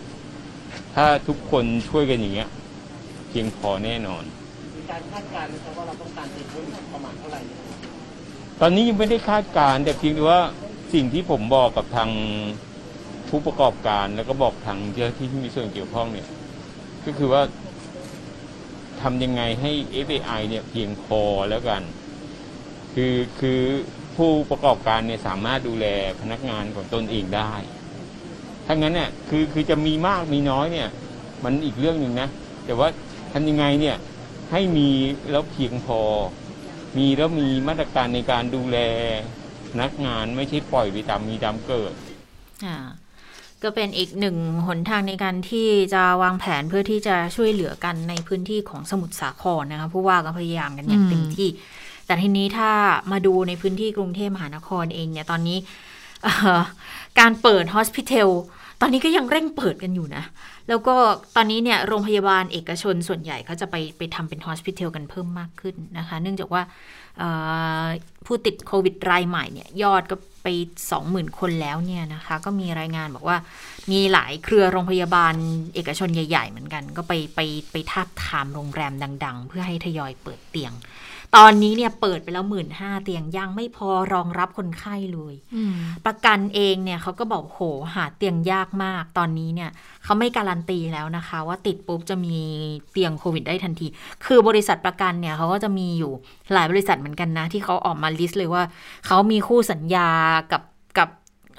[0.96, 2.50] ถ้าทุกคนช่วยกันอย่างเงี้ย
[3.30, 4.24] เพียงพอแน่นอน
[4.76, 7.39] มีการคาดการณ์นะครับว่าเราต้องการติดเพิ่มอีกประมาณเท่าไหร่
[8.60, 10.42] ตอนนี้ยังไม่ได้คาดการณ์แต่เพียงแต่ว่า
[10.94, 12.10] สิ่งที่ผมบอกกับทาง
[13.30, 16.28] ผู้ประกอบการแล้วก็บอกทางเจ้าที่ที่มีส่วนเกี่ยวข้องเนี่ย
[17.06, 17.42] ก็คือว่า
[19.02, 19.72] ทำยังไงให้
[20.08, 21.82] FAI เนี่ยเพียงพอแล้วกัน
[22.94, 23.62] คือคือ
[24.15, 25.86] ผู้ประกอบการเนี่ยสามารถดูแล
[26.22, 27.54] พนักงานของตนเองได้
[28.65, 30.89] ถ้างั้นเนี่ยคือคือจะมีมากมีน้อยเนี่ย
[31.44, 32.30] มันอีกเรื่องหนึ่งนะ
[32.65, 32.88] แต่ว่า
[33.34, 33.98] ทำยังไงเนี่ย
[34.52, 34.89] ให้มี
[35.32, 36.02] แล้วเพียงพอ
[36.98, 38.78] มีแล้วมีมาตรการในการดูแล
[39.72, 41.94] พนักงานไม่ใช่ปล่อยไปตามมีตามเกิด
[42.65, 42.76] อ่า
[43.63, 44.36] ก็เป็นอีกหนึ่ง
[44.67, 51.50] หนทางในการที่จะวางแผนเพื่อที่จะช่วยเหลือกันในพื้นที่ของสมุทรสาครนะคะผู้ว่าก็พยายามกันอย่างอืมเต็มที่
[52.06, 52.72] แต่ทีนี้ถ้า
[53.12, 55.58] มาดูในพื้นที่กรุงเทพมหานครเองเนี่ยตอนนี้
[56.24, 56.62] เอ่อ
[57.19, 58.30] การเปิดฮอสพิทอล
[58.82, 60.24] ตอนนี้ก็ยังเร่งเปิดกันอยู่นะ
[60.70, 60.96] แล้วก็
[61.36, 66.62] ตอนนี้เนี่ยโรงพยาบาลเอกชนส่วนใหญ่เขาจะไปไปทำเป็นฮอสพิทอลกันเพิ่มมากขึ้นนะคะ เนื่องจากว่า
[68.26, 70.48] ผู้ติดโควิดรายใหม่เนี่ยยอดก็ไป
[70.94, 73.38] 20,000 คนแล้วเนี่ยนะคะ ก็มีรายงานบอกว่า
[73.92, 75.34] มีหลายเครือโรงพยาบาล
[75.76, 77.39] เอกชนใหญ่ ๆ เหมือนกัน ก็ไปไป
[77.72, 78.94] ไปทาบทามโรงแรม
[79.26, 80.74] ดัง ๆ เพื่อให้ทยอยเปิดเตียง
[81.38, 85.74] ตอนนี้เนี่ยเปิดไปแล้วหมื่นห้าเตียงยังไม่พอรองรับคนไข้เลยอืม
[86.06, 87.62] ประกันเองเนี่ยเขาก็บอกโห
[87.96, 89.70] หาเตียงยากมาก ตอนนี้เนี่ย
[90.04, 92.38] เขาไม่การันตีแล้วนะคะ ว่าติดปุ๊บจะมี
[92.92, 93.88] เตียงโควิดได้ทันที
[94.26, 96.12] คือบริษัทประกันเนี่ยเขาก็จะมีอยู่
[96.54, 98.63] หลายบริษัทเหมือนกันนะ ที่เขาออกมา list เลยว่า
[99.06, 100.10] เขามีคู่สัญญา
[100.52, 100.63] กับกับ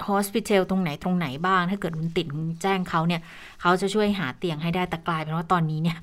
[0.07, 3.21] hospitel ตรงไหนตรงไหนบ้าง ถ้าเกิดคุณติดคุณแจ้งเขาเนี่ย
[3.61, 5.97] เขาจะช่วยหาเตียงให้ได้แต่กลายเป็นว่าตอนนี้เนี่ย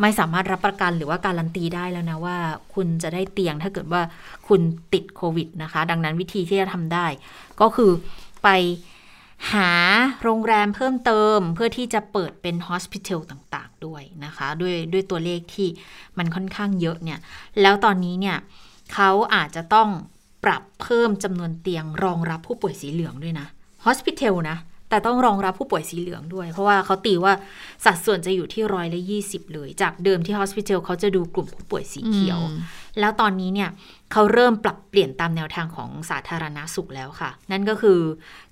[0.00, 2.36] ไม่สามารถรับประกันหรือว่าการันตีได้แล้วนะว่า
[2.74, 4.02] คุณจะได้เตียงถ้าเกิดว่า
[4.48, 4.60] คุณ
[4.92, 7.06] ติดโควิดนะคะ ดังนั้นวิธีที่จะทำได้
[7.60, 7.90] ก็คือ
[8.42, 8.48] ไป
[9.52, 9.70] หา
[10.22, 15.68] โรงแรมเพิ่มเติมเพื่อที่จะเปิดเป็นฮอสพิทอลต่างๆด้วยนะคะ ด้วยด้วยตัวเลขที่
[16.18, 17.18] มันค่อนข้างเยอะเนี่ย
[17.60, 18.36] แล้วตอนนี้เนี่ย
[18.94, 19.88] เขาอาจจะต้อง
[20.44, 23.46] ปรับเพิ่มจำนวนเตียงรองรับผู้ป่วยสีเหลืองด้วยนะ
[23.84, 27.32] ฮอสพิทอลนะ แต่ต้องรองรับผู้ป่วยสีเหลืองด้วย เพราะว่าเขาตีว่า
[27.84, 32.40] สัดส่วนจะอยู่ที่ร้อยละยี่สิบเลย จากเดิมที่ฮอสพิทอลเขาจะดูกลุ่มผู้ป่วยสีเขียว
[33.00, 33.70] แล้วตอนนี้เนี่ย
[34.12, 37.98] เขาเริ่มปรับเปลี่ยนตามแนวทางของสาธารณาสุขแล้วค่ะ นั่นก็คือ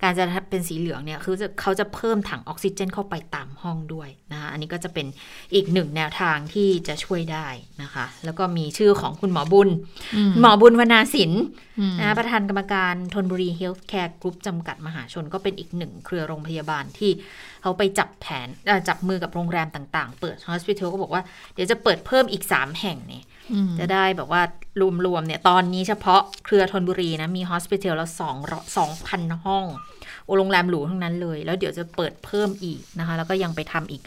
[0.03, 5.07] การจะเป็นสีเหลืองเนี่ยคือจะเขาจะเพิ่มถังออกซิเจนเข้าไปตามห้องด้วยนะคะอันนี้ก็จะเป็น
[5.55, 7.46] อีกหนึ่งแนวทางที่จะช่วยได้
[7.83, 9.68] นะคะ แล้วก็มีชื่อของคุณหมอบุญ
[10.16, 11.33] อืมหมอบุญวนาสิน
[11.79, 17.11] อืมนะคะประธานกรรมการธนบุรีเฮลท์แคร์กรุ๊ปจำกัดมหาชนก็เป็นอีกหนึ่งเครือโรงพยาบาลที่
[17.62, 21.22] เขาไปจับแผนเอ่อจับมือกับโรงแรมต่าง ๆ เปิด hospitel ก็บอกว่า
[21.55, 23.39] เดี๋ยวจะเปิดเพิ่มอีก 3 แห่งเนี่ยอืม
[23.79, 24.42] จะได้แบบว่า
[25.07, 28.37] รวมๆเนี่ยตอนนี้เฉพาะเครือธนบุรีนะ มี hospitel แล้วสอง
[28.76, 29.64] สองพันห้อง
[30.26, 34.03] โอโรงแรมหรูทั้งนั้นเลย แล้วเดี๋ยวจะเปิดเพิ่มอีกนะคะ แล้วก็ยังไปทำอีก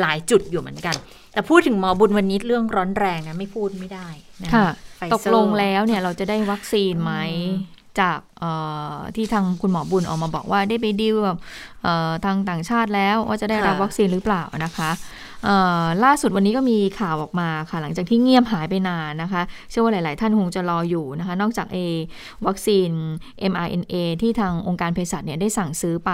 [0.00, 0.94] หลายจุดอยู่เหมือนกัน
[1.32, 4.08] แต่พูดถึงหมอบุญวันนี้เรื่องร้อนแรงนะ ไม่พูดไม่ได้
[4.42, 8.50] นะค่ะไฟเซอร์ตกลงแล้วเนี่ยเราจะได้วัคซีนไหมอืมจากเอ่
[8.94, 11.36] อที่ทางคุณหมอบุญออกมาบอกว่าได้ไปดีลกับ
[11.82, 15.27] เอ่อทางต่างชาติแล้วว่าจะได้รับวัคซีนหรือเปล่านะคะเอ่อ
[16.04, 21.78] ล่าสุดวันนี้ก็มีข่าวออกมาค่ะ หลังจากที่เงียบหายไปนานนะคะ เชื่อว่าหลาย ๆ ท่านคงจะรออยู่นะคะ นอกจาก A
[22.46, 22.90] วัคซีน
[23.52, 26.12] mRNA ที่ทางองค์การเภสัชเนี่ยได้สั่งซื้อไป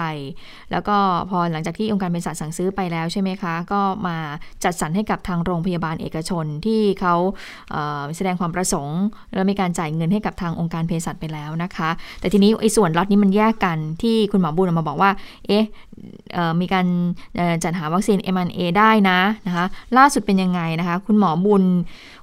[0.71, 0.97] แล้วก็
[1.29, 4.17] พอหลังจากที่องค์การเภสัชสั่งซื้อไปแล้วใช่ไหมคะ ก็มา
[4.63, 7.73] จัดสรรให้กับทางโรงพยาบาลเอกชนที่เขา
[8.15, 9.01] แสดงความประสงค์
[9.33, 15.11] แล้วมีการจ่ายเงินให้กับทางองค์การเภสัชไปแล้วนะคะ แต่ทีนี้ไอ้ส่วนล็อตนี้มันแยกกันที่คุณหมอบุญออกมาบอกว่า
[15.47, 15.65] เอ๊ะ
[16.61, 16.87] มีการ
[17.63, 19.65] จัดหาวัคซีน mRNA ได้นะนะคะ
[19.97, 21.63] ล่าสุดเป็นยังไงนะคะคุณหมอบุญ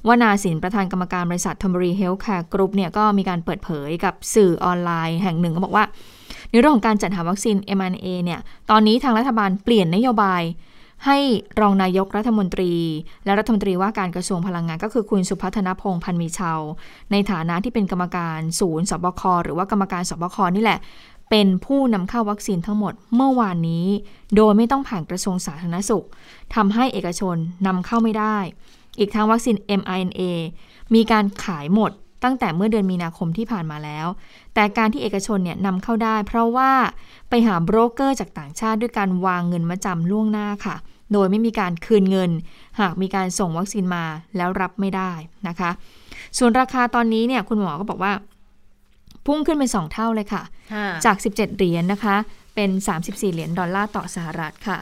[0.09, 5.85] วนาสินประธานกรรมการบริษัทธนบุรีเฮลท์แคร์กรุ๊ปเนี่ยก็มีการเปิดเผยกับสื่อออนไลน์แห่งหนึ่งก็บอกว่า
[6.51, 8.41] ในเรื่องของการจัดหาวัคซีน mRNA เนี่ย
[8.71, 10.43] ตอนนี้ทางรัฐบาลเปลี่ยนนโยบาย
[11.07, 11.19] ให้
[11.61, 12.73] รองนายกรัฐมนตรี
[13.25, 16.53] และรัฐมนตรีว่าการกระทรวงพลังงาน ก็คือคุณสุพัฒนพงษ์พันมีเชา
[17.13, 20.79] ในฐานะที่เป็นกรรมการศูนย์สบคหรือว่ากรรมการสบคนี่แหละ
[21.35, 23.87] เป็นผู้นำเข้าวัคซีนทั้งหมดเมื่อวานนี้
[24.37, 26.07] โดยไม่ต้องผ่านกระทรวงสาธารณสุข
[26.55, 28.37] ทำให้เอกชนนำเข้าไม่ได้
[28.99, 30.21] อีกทั้งวัคซีน mRNA
[30.95, 31.91] มีการขายหมด
[32.25, 34.07] ตั้งแต่เมื่อเดือนมีนาคมที่ผ่านมาแล้ว
[34.55, 36.73] แต่การที่เอกชนเนี่ยนำเข้าได้ เพราะว่า
[37.29, 40.77] ไปหาโบรกเกอร์จากต่างชาติด้วยการวางเงินมาจำล่วงหน้าค่ะ
[41.13, 42.31] โดยไม่มีการคืนเงิน
[42.81, 44.05] หากมีการส่งวัคซีนมา
[44.37, 45.13] แล้วรับไม่ได้
[45.49, 45.71] นะคะ
[46.39, 48.13] ส่วนราคาตอนนี้เนี่ยคุณหมอก็บอกว่า
[49.27, 50.43] พุ่งขึ้นเป็น 2 เท่าเลยค่ะ
[51.05, 52.17] จาก 17 เหรียญนะคะ
[52.55, 52.71] เป็น
[53.03, 54.79] 34 เหรียญดอลลาร์ต่อสหรัฐค่ะ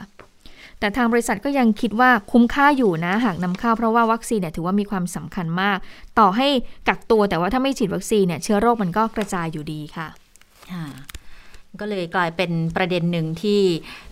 [0.79, 5.77] แต่ทางบริษัทก็ยังคิดว่าคุ้มค่าอยู่นะ หากนำเข้าเพราะว่าวัคซีนเนี่ยถือว่ามีความสำคัญมาก
[6.19, 6.47] ต่อให้
[6.87, 10.07] กักตัวแต่ว่าถ้าไม่ฉีดวัคซีนเนี่ยเชื้อโรคมันก็กระจายอยู่ดีค่ะ
[10.71, 10.85] ค่ะ
[11.81, 13.61] ก็เลยกลายเป็นประเด็นหนึ่งที่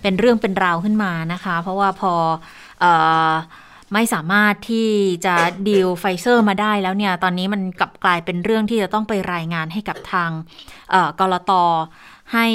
[0.02, 2.14] เป็นเรื่องเป็นราวขึ้นมานะคะ เพราะว่าพอ
[2.80, 2.86] เอ
[3.32, 3.34] อ
[3.94, 4.90] ไม่สามารถที่
[5.26, 5.36] จะ
[5.68, 10.30] ดีลไฟเซอร์มาได้แล้วเนี่ย ตอนนี้มันกลับกลายเป็นเรื่องที่จะต้องไปรายงานให้กับทาง
[10.92, 11.52] เอ่อกรต
[12.34, 12.48] ให้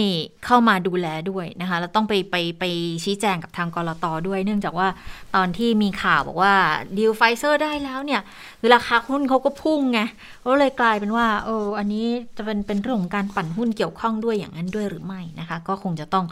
[0.47, 2.65] เข้ามาดูแลด้วยนะคะแล้วต้องไปไปไป
[3.05, 4.89] ชี้แจงกับทางกรตด้วย เนื่องจากว่า
[5.35, 6.55] ตอนที่มีข่าวบอกว่า
[6.97, 8.21] ดีลไฟเซอร์ได้แล้วเนี่ย
[8.61, 10.01] คือราคาหุ้นเขาก็พุ่งไง
[10.53, 12.07] ก็เลยกลายเป็นว่าเอออันนี้
[12.37, 16.25] จะเป็นเป็นเรื่องของการปั่นหุ้นเกี่ยวข้องด้วยอย่างนั้นด้วยหรือไม่นะคะ ก็คงจะต้อง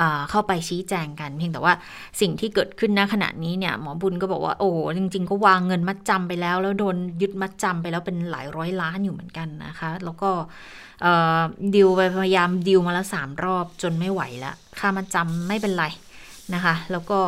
[0.00, 1.74] อเข้าไปชี้แจงกัน เพียงแต่ว่า
[2.20, 10.30] สิ่งที่เกิดขึ้นณขณะนี้เนี่ยหมอบุญก็บอกว่าโอ้จริง ๆ ก็วางเงินมัดจำไปแล้ว แล้วโดนยึดมัดจำไปแล้วเป็นหลายร้อยล้านอยู่เหมือนกันนะคะ แล้วก็
[11.74, 15.84] ดิวไปพยายามดิวมาแล้วสามรอบจนไม่ไหวแล้วค่ามัดจำไม่เป็นไร
[16.54, 17.18] นะคะ แล้วก็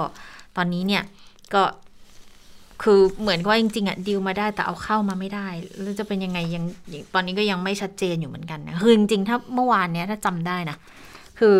[0.56, 1.02] ตอนนี้เนี่ย
[1.54, 1.62] ก็
[2.82, 5.48] คือเหมือนว่าจริงๆอะดิวมาได้แต่เอาเข้ามาไม่ได้
[5.80, 6.64] แล้วจะเป็นยังไงยัง
[7.14, 10.76] ตอนนี้ก็ยังไม่ชัดเจนอยู่เหมือนกันนะคือจริงๆถ้าเมื่อวานเนี้ยถ้าจำได้นะ
[11.38, 11.56] คือ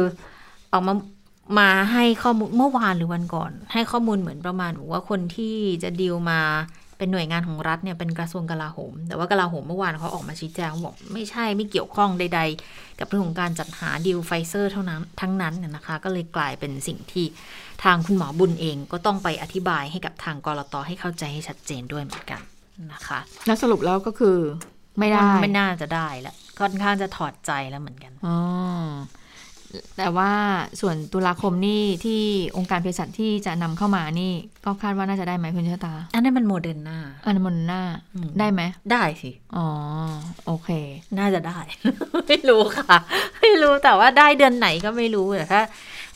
[0.72, 0.94] ออกมา
[1.58, 6.40] มาให้ข้อมูลเมื่อวานหรือวันก่อน ให้ข้อมูลเหมือนประมาณว่าคนที่จะดิวมา
[6.98, 17.26] เป็นหน่วยงานของรัฐเนี่ยเป็นกระทรวงกลาโหม แต่ว่ากลาโหมเมื่อวานเขาออกมาชี้แจงบอกไม่ใช่ไม่เกี่ยวข้องใด ๆ กับเรื่องของการจัดหาดิวไฟเซอร์เท่านั้นทั้งนั้นนะคะ ก็เลยกลายเป็นสิ่งที่
[17.84, 22.40] ทางคุณหมอบุญเองก็ต้องไปอธิบายให้กับทางก.ล.ต.ให้เข้าใจให้ชัดเจนด้วยเหมือนกัน
[22.92, 24.38] นะคะแล้วสรุปแล้วก็คือ
[24.98, 28.36] ไม่ได้ไม่น่าจะได้แล้วค่อนข้างจะถอดใจแล้วเหมือนกันอ๋อ
[29.98, 30.30] แต่ว่า
[30.80, 32.22] ส่วนตุลาคมนี่ที่
[32.56, 34.32] องค์การเภสัชที่จะนำเข้ามานี่
[34.64, 37.82] ก็คาดว่าน่าจะได้ไหมคุณชะตา อันนั้นมันโมเดอร์นาอันนั้นมันน่า
[38.14, 38.62] อืมได้ไหม
[38.92, 39.66] ได้สิ อ๋อ
[40.46, 40.68] โอเค
[41.18, 41.58] น่าจะได้
[42.28, 42.96] ไม่รู้ค่ะ
[43.38, 45.62] ไม่รู้แต่ว่าได้เดือนไหนก็ไม่รู้แต่ถ้า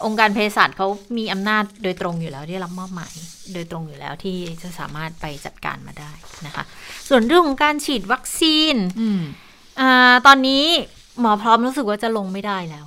[0.04, 3.14] องค์การเภสัชเขามีอำนาจโดยตรงอยู่แล้วที่รับมอบหมาย
[3.52, 6.12] โดยตรงอยู่แล้วที่จะสามารถไปจัดการมาได้
[6.46, 6.64] นะคะ
[7.08, 9.20] ส่วนเรื่องของการฉีดวัคซีนอืม
[9.80, 10.64] อาตอนนี้
[11.20, 12.86] หมอพร้อมรู้สึกว่าจะลงไม่ได้แล้ว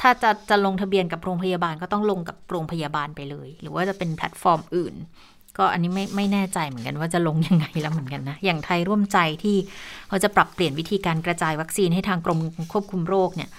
[0.00, 4.94] ถ้าจะจะลงทะเบียนกับโรงพยาบาลก็ต้องลงกับโรงพยาบาลไปเลย หรือว่าจะเป็นแพลตฟอร์มอื่น
[5.58, 9.56] ก็อันนี้ไม่ไม่แน่ใจเหมือนกันว่าจะลงยังไงแล้วเหมือนกันนะ อย่างไทยร่วมใจที่
[10.08, 12.38] เขาจะปรับเปลี่ยนวิธีการกระจายวัคซีนให้ทางกรม
[12.72, 13.50] ควบคุมโรคเนี่ย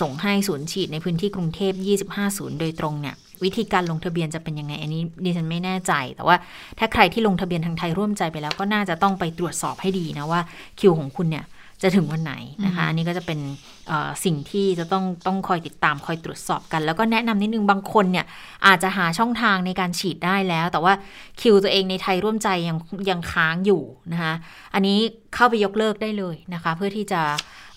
[0.00, 1.72] ส่งให้ศูนย์ฉีดในพื้นที่กรุงเทพ
[2.04, 6.36] 25 ศูนย์โดยตรงเนี่ยวิธีการลงทะเบียนจะเป็นยังไง อันนี้ดิฉันไม่แน่ใจ แต่ว่า
[6.78, 10.40] ถ้าใครที่ลงทะเบียนทางไทยร่วมใจไปแล้วก็น่าจะต้องไปตรวจสอบให้ดีนะว่า
[10.80, 11.44] คิวของคุณเนี่ย
[11.82, 12.34] จะถึงวันไหน
[12.64, 13.40] นะคะอันนี้ก็จะเป็น
[13.88, 18.26] เอ่อสิ่งที่จะต้องต้องคอยติดตามคอยตรวจสอบกัน แล้วก็แนะนำนิดนึงบางคนเนี่ย
[18.66, 20.92] อาจจะหาช่องทางในการฉีดได้แล้ว แต่ว่า
[21.40, 22.76] คิวตัวเองในไทยร่วมใจยัง
[23.10, 24.34] ยังค้างอยู่นะคะ
[24.74, 24.98] อันนี้
[25.34, 27.22] เข้าไปยกเลิกได้เลยนะคะ เพื่อที่จะ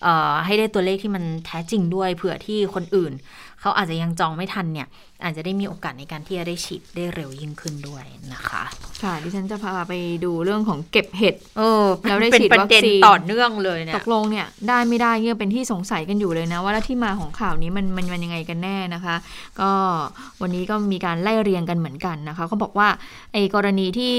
[0.03, 3.13] เอ่อให้ได้ตัวเลขที่มันแท้จริงด้วยเผื่อที่คนอื่น
[3.61, 4.87] เขาอาจจะยังจองไม่ทันเนี่ย
[5.23, 8.03] อาจจะได้มีโอกาสในการที่จะได้ฉีดได้เร็วยิ่งขึ้นด้วย
[8.33, 8.63] นะคะ
[9.03, 9.93] ค่ะ ดิฉันจะพาไป
[10.25, 19.15] ดูเรื่องของเก็บเห็ดเออแล้วได้เป็นฉีดประวัคเด็นซีนต่อเนื่องเลยเนี่ตยกลงเนี่ยได้ไม่ได้เนี่ยเป็นที่สงสัยกันอยู่เลยนะว่าแล้วที่มาของข่าวนี้มันมันมันยังไงกันแน่นะคะ
[19.59, 19.71] ก็
[20.41, 22.87] วันนี้ก็มีการไล่เรียงกันเหมือนกันนะคะเขาบอกว่า
[23.33, 24.15] ไอ้กรณีที่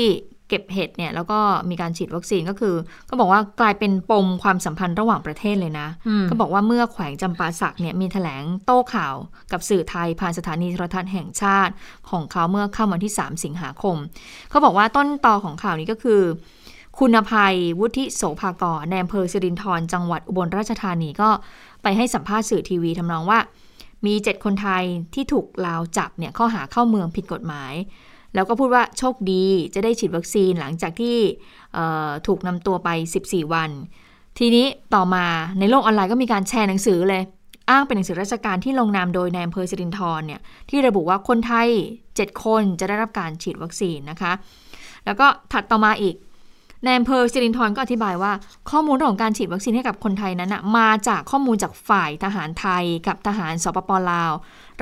[0.50, 1.38] เก็บเห็ดเนี่ยแล้วก็
[1.70, 2.74] มีการฉีดวัคซีนก็คือ
[3.08, 9.14] ก็บอกว่ากลายเป็นปมความสัมพันธ์ระหว่างประเทศเลยนะอืมก็บอกว่าเมื่อแขวงจำปาสักเนี่ยมีแถลงโต้ข่าว
[9.52, 11.72] กับสื่อไทยผ่านสถานีโทรทัศน์แห่งชาติ
[12.10, 13.96] ของเขาเมื่อค่ำวันที่ 3 สิงหาคม
[14.50, 16.20] เขาบอกว่าต้นตอของข่าวนี้ก็คือ
[16.98, 21.30] คุณภัยวุฒิโสภากรในอำเภอสิรินธรจังหวัดอุบลราชธานีก็
[21.82, 23.38] ไปให้สัมภาษณ์สื่อทีวีทำนองว่า
[24.06, 24.84] มีเจ็ดคนไทย
[25.14, 27.72] ที่ถูกลาวจับเนี่ยข้อหาเข้าเมืองผิดกฎหมาย
[28.34, 31.16] แล้วก็พูดว่าโชคดีจะได้ฉีดวัคซีนหลังจากที่
[32.26, 32.88] ถูกนำตัวไป
[33.22, 33.70] 14 วัน
[34.38, 35.26] ทีนี้ต่อมา
[35.58, 37.22] ในโลกออนไลน์ก็มีการแชร์หนังสือเลย
[37.70, 41.68] อ้างเป็นหนังสือราชการที่ลงนามโดยนายอำเภอสิรินธรเนี่ยที่ระบุว่าคนไทย
[42.06, 44.32] 7 คนจะได้รับการฉีดวัคซีนนะคะ
[45.04, 46.16] แล้วก็ถัดต่อมาอีก
[46.84, 48.32] นายอำเภอสิรินธรก็อธิบายว่า
[48.70, 54.32] ข้อมูลเรื่องของการฉีดวัคซีนให้กับคนไทยนั้นนะมาจากข้อมูลจากฝ่ายทหารไทยกับทหารสปปลาว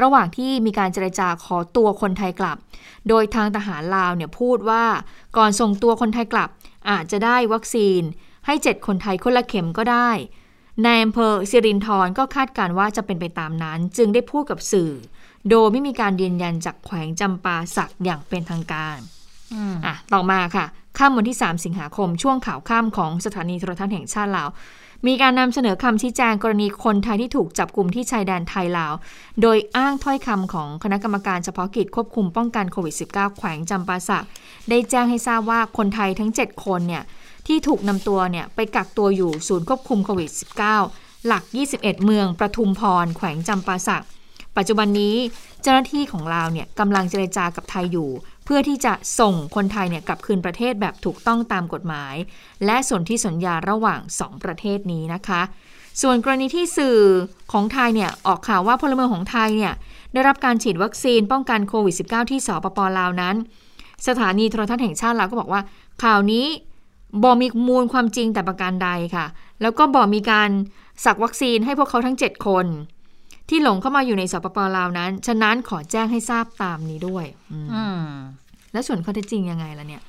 [0.00, 2.56] ระหว่างที่มีการเจรจาขอตัวคนไทยกลับ
[3.08, 4.84] โดยทางทหารลาวเนี่ยพูดว่า
[5.36, 6.48] ก่อนส่งตัวคนไทยกลับ
[6.90, 8.00] อาจจะได้วัคซีน
[8.46, 10.10] ให้ 7 คนไทยคนละเข็มก็ได้
[10.84, 14.92] นายอำเภอสิรินธรก็คาดการณ์ว่าจะเป็นไปตามนั้น จึงได้พูดกับสื่อ
[15.50, 18.98] โดยไม่มีการยืนยันจากแขวงจำปาสักอย่างเป็นทางการ
[19.54, 20.66] อืมอะต่อมาค่ะ
[20.98, 24.48] ค่ำวันที่ 3 สิงหาคมช่วงข่าวค่ำของสถานีโทรทัศน์แห่งชาติลาว
[25.06, 28.92] มีการนำเสนอคำชี้แจงกรณีคนไทยที่ถูกจับกลุ่มที่ชายแดนไทยลาว
[29.42, 34.26] โดยอ้างถ้อยคำของคณะกรรมการเฉพาะกิจควบคุมป้องกันโควิด -19 แขวงจำปาสัก
[34.68, 37.04] ได้แจ้งให้ทราบว่าคนไทยทั้ง 7 คนเนี่ย
[37.46, 40.30] ที่ถูกนำตัวเนี่ยไปกักตัวอยู่ศูนย์ควบคุมโควิด
[40.78, 41.42] -19 หลัก
[41.74, 44.04] 21 เมืองประทุมพร แขวงจำปาสัก
[44.56, 45.16] ปัจจุบันนี้
[45.62, 48.08] เจ้าหน้าที่ของลาวเนี่ยกำลังเจรจากับไทยอยู่
[48.50, 52.14] เพื่อที่จะส่งคนไทยเนี่ยกลับคืนประเทศแบบถูกต้องตามกฎหมาย
[52.66, 55.42] และส่วนที่สัญญาระหว่าง 2 ประเทศนี้นะคะ
[56.02, 56.98] ส่วนกรณีที่สื่อ
[57.52, 59.74] ของไทยเนี่ยออกข่าวว่าพลเมืองของไทยเนี่ย
[60.12, 63.36] ได้รับการฉีดวัคซีนป้องกันโควิด -19 ที่สปปลาวนั้น
[64.06, 65.60] สถานีโทรทัศน์แห่งชาติลาวก็บอกว่า
[66.04, 66.46] ข่าวนี้
[67.22, 69.26] บ่มีมูลความจริงแต่ประการใดค่ะ
[69.62, 70.50] แล้วก็บ่มีการ
[71.04, 72.66] สักวัคซีนให้พวกเขาทั้ง 7 คน
[73.48, 78.00] ที่หลงเข้ามาอยู่ในสปปลาวนั้น ฉะนั้นขอแจ้งให้ทราบตามนี้ด้วยอืมอืม
[78.72, 80.02] แล้วส่วนข้อเท็จจริงยังไงล่ะเนี่ย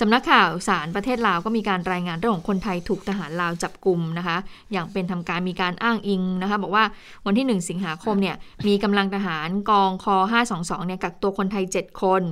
[0.00, 4.36] สำนักข่าวสารประเทศลาวก็มีการรายงานเรื่องของคนไทยถูกทหารลาวจับกลุ่มนะคะ
[4.72, 6.84] อย่างเป็นทำการมีการอ้างอิงนะคะ บอกว่า
[7.26, 8.36] วันที่ 1 สิงหาคมเนี่ย
[8.66, 10.16] มีกำลังทหารกองคอ
[10.52, 12.22] 522 เนี่ยกักตัวคนไทย 7 คน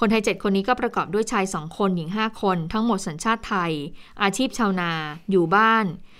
[0.00, 3.72] คนไทย 7 คนนี้ก็ประกอบด้วยชาย 2 คนหญิง 5 คน ทั้งหมดสัญชาติไทย
[4.22, 4.90] อาชีพชาวนา
[5.30, 6.13] อยู่บ้านเอ่อ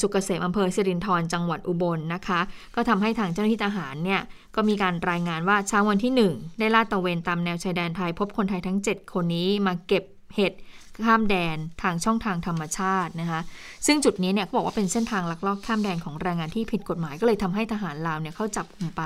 [0.00, 2.40] สุกเกษมอำเภอสิรินธรจังหวัดอุบลนะคะ
[2.74, 4.20] ก็ทำให้ทางเจ้าหน้าที่ทหารเนี่ย
[4.56, 10.04] ก็มีการรายงานว่าเช้าวันที่ 1 ได้ลาดตระเวนตามแนวชายแดนไทย พบคนไทยทั้ง 7 คนนี้มาเก็บ
[10.34, 10.52] เห็ด
[11.06, 13.40] ข้ามแดนทางช่องทางธรรมชาตินะคะ
[13.86, 19.02] ซึ่งจุดนี้เนี่ยเขาบอกว่าเป็นเส้นทางลักลอบข้ามแดนของแรงงานที่ผิดกฎหมายก็เลยทำให้ทหารลาวเนี่ยเข้าจับกลุ่มไป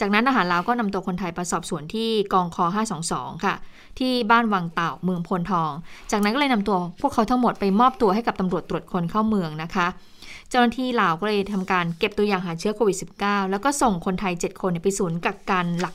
[0.00, 2.64] จากนั้นทหารลาวก็นำตัวคนไทยไปสอบสวนที่กองคอ
[3.04, 3.54] 522 ค่ะ
[3.98, 5.70] ที่บ้านวังเต่าเมืองพลทอง
[6.10, 9.86] จากนั้นก็เลยนำตัวพวกเขาทั้งหมดไปมอบตัวให้กับตำรวจตรวจคนเข้าเมืองนะคะ
[10.50, 15.94] เจ้าหน้าที่ลาวก็เลยทำการเก็บตัวอย่างหาเชื้อโควิด -19 แล้วก็ส่งคนไทย 7 คนเนี่ยไปศูนย์กักกันหลัก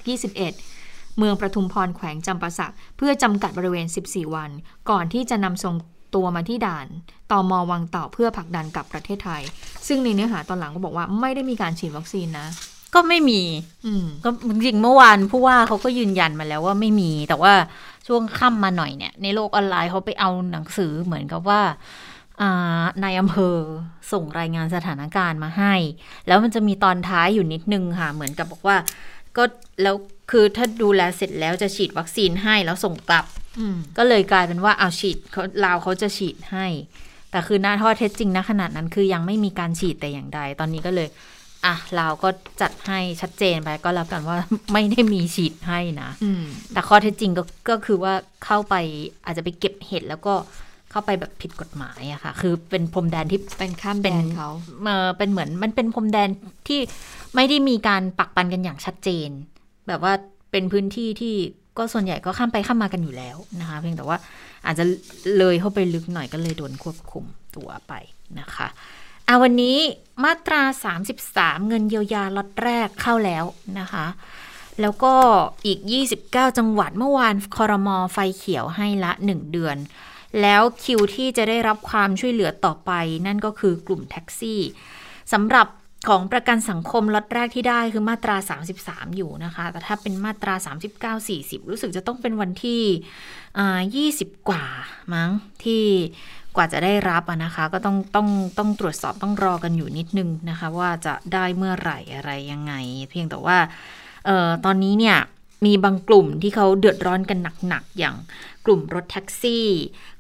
[0.59, 4.51] 21เมืองประทุมพรแขวงจำปาสัก เพื่อจำกัดบริเวณ 14 วัน
[4.89, 5.75] ก่อนที่จะนำส่ง
[6.15, 6.87] ตัวมาที่ด่าน
[7.31, 9.41] ตอมวังเต่าเพื่อผลักดันกลับประเทศไทย
[9.87, 12.47] ซึ่งในเนื้อหาตอนหลังก็บอกว่าไม่ได้มีการฉีดวัคซีนนะ
[12.95, 13.41] ก็ไม่มี
[13.85, 17.53] อืมก็จริงๆเมื่อวานผู้ว่าเขาก็ยืนยันมาแล้วว่าไม่มี แต่ว่า
[18.07, 21.61] ช่วงค่ำมาหน่อยเนี่ย ในโลกออนไลน์เขาไปเอาหนังสือเหมือนกับว่า
[22.41, 23.57] อ่านายอำเภอ
[24.11, 25.73] ส่งรายงานสถานการณ์มาให้
[26.27, 28.77] แล้วมันจะมีตอนท้ายอยู่นิดนึงค่ะ เหมือนกับบอกว่า
[29.37, 29.43] ก็
[29.81, 29.95] แล้ว
[30.31, 33.25] คือถ้าดูแลเสร็จแล้วจะฉีดวัคซีนให้แล้วส่งกลับ
[33.59, 36.67] อืมก็เลยกลายเป็นว่าเอาฉีดเขาลาวเขาจะฉีดให้
[37.31, 41.07] แต่คือหน้าข้อเท็จจริงนะขนาดนั้นคือยังไม่มีการฉีดแต่อย่างใด ตอนนี้ก็เลย
[41.65, 42.29] อะลาวก็
[42.61, 44.37] จัดให้ชัดเจนไปก็แล้วกันว่า
[44.73, 46.43] ไม่ได้มีฉีดให้นะอืม
[46.73, 48.13] แต่ข้อเท็จจริงก็ก็คือว่า
[48.45, 48.75] เข้าไป
[49.25, 50.33] อาจจะไปเก็บเห็ดแล้วก็
[50.91, 54.49] เข้าไปแบบผิดกฎหมายอะค่ะ คือเป็นพรมแดนที่เป็นข้ามแดเป็นนเขา
[54.83, 56.29] เออเป็นเหมือนมันเป็นพรมแดน
[56.67, 56.79] ที่
[57.35, 59.29] ไม่ได้มีการปักปันกันอย่างชัดเจน
[59.87, 60.13] แบบว่า
[60.51, 61.35] เป็นพื้นที่ที่
[61.77, 64.17] ก็ส่วนใหญ่ก็ข้ามไปข้ามมากันอยู่แล้วนะคะ เพียงแต่ว่า
[64.65, 64.85] อาจจะ
[65.37, 67.93] เลยเข้าไปลึกหน่อยก็เลยโดนควบคุมตัวไป
[68.39, 68.67] นะคะ
[69.31, 69.77] อะวันนี้
[70.23, 70.61] มาตรา
[71.15, 73.45] 33 เงินเยียวยาล็อตแรกเข้าแล้ว
[73.79, 74.05] นะคะ
[74.81, 75.13] แล้วก็
[75.65, 75.79] อีก
[76.17, 79.77] 29 จังหวัดเมื่อวานคอรมอไฟเขียวให้ละ 1 เดือน
[80.41, 82.91] แล้วคิวที่จะได้รับความช่วยเหลือต่อไป
[83.25, 84.61] นั่นก็คือกลุ่มแท็กซี่
[85.33, 85.67] สำหรับ
[86.07, 88.35] ของประกันสังคมล็อตแรกที่ได้คือมาตรา
[88.77, 90.55] 33 อยู่นะคะ แต่ถ้าเป็นมาตรา
[91.17, 94.65] 39 40 รู้สึกจะต้องเป็นวันที่ 20 กว่า
[95.13, 95.29] มั้ง
[95.63, 95.83] ที่
[96.55, 98.27] กว่าจะได้รับนะคะ ก็ต้องต้อง
[98.57, 102.73] ต้องตรวจสอบต้องรอกันอยู่นิดนึงนะคะ ว่าจะได้เมื่อไหร่อะไรยังไง
[103.09, 103.57] เพียงแต่ว่า
[104.27, 105.17] ออตอนนี้เนี่ย
[105.65, 108.15] มีบางกลุ่มที่เขาเดือดร้อนกันหนัก ๆ อย่าง
[108.65, 109.67] กลุ่มรถแท็กซี่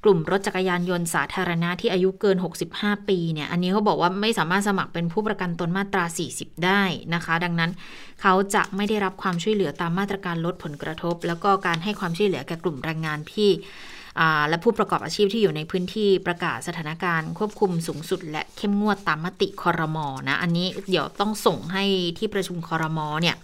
[0.03, 2.37] กลุ่มรถจักรยานยนต์สาธารณะที่อายุเกิน
[2.73, 7.71] 65 ปีเนี่ย อันนี้เขาบอกว่าไม่สามารถสมัครเป็นผู้ประกันตนมาตรา 40 ได้นะคะ ดังนั้น
[8.21, 13.49] เขาจะไม่ได้รับความช่วยเหลือตามมาตรการลดผลกระทบ แล้วก็การให้ความช่วยเหลือแก่กลุ่มแรงงานที่
[14.49, 21.83] และผู้ประกอบอาชีพที่อยู่ในพื้นที่ประกาศสถานการณ์ควบคุมสูงสุด และเข้มงวดตามมติคอรมอนะ อันนี้เดี๋ยวต้องส่งให้
[22.17, 23.37] ที่ประชุมคอรมอเนี่ย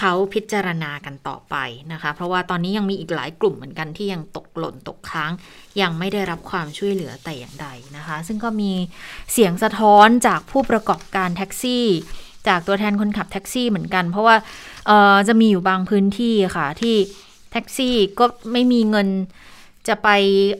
[0.00, 1.56] เขาพิจารณากันต่อไป
[1.92, 5.32] นะคะ เพราะว่าตอนนี้ยังมีอีกหลายกลุ่มเหมือนกันที่ยังตกหล่นตกค้าง
[5.80, 7.66] ยังไม่ได้รับความช่วยเหลือแต่อย่างใด
[7.96, 8.72] นะคะ ซึ่งก็มี
[9.32, 11.86] เสียงสะท้อนจากผู้ประกอบการแท็กซี่
[12.48, 14.36] จากตัวแทนคนขับแท็กซี่เหมือนกัน เพราะว่า
[15.28, 16.96] จะมีอยู่บางพื้นที่ค่ะที่
[17.52, 19.08] แท็กซี่ก็ไม่มีเงิน
[19.88, 20.08] จะไป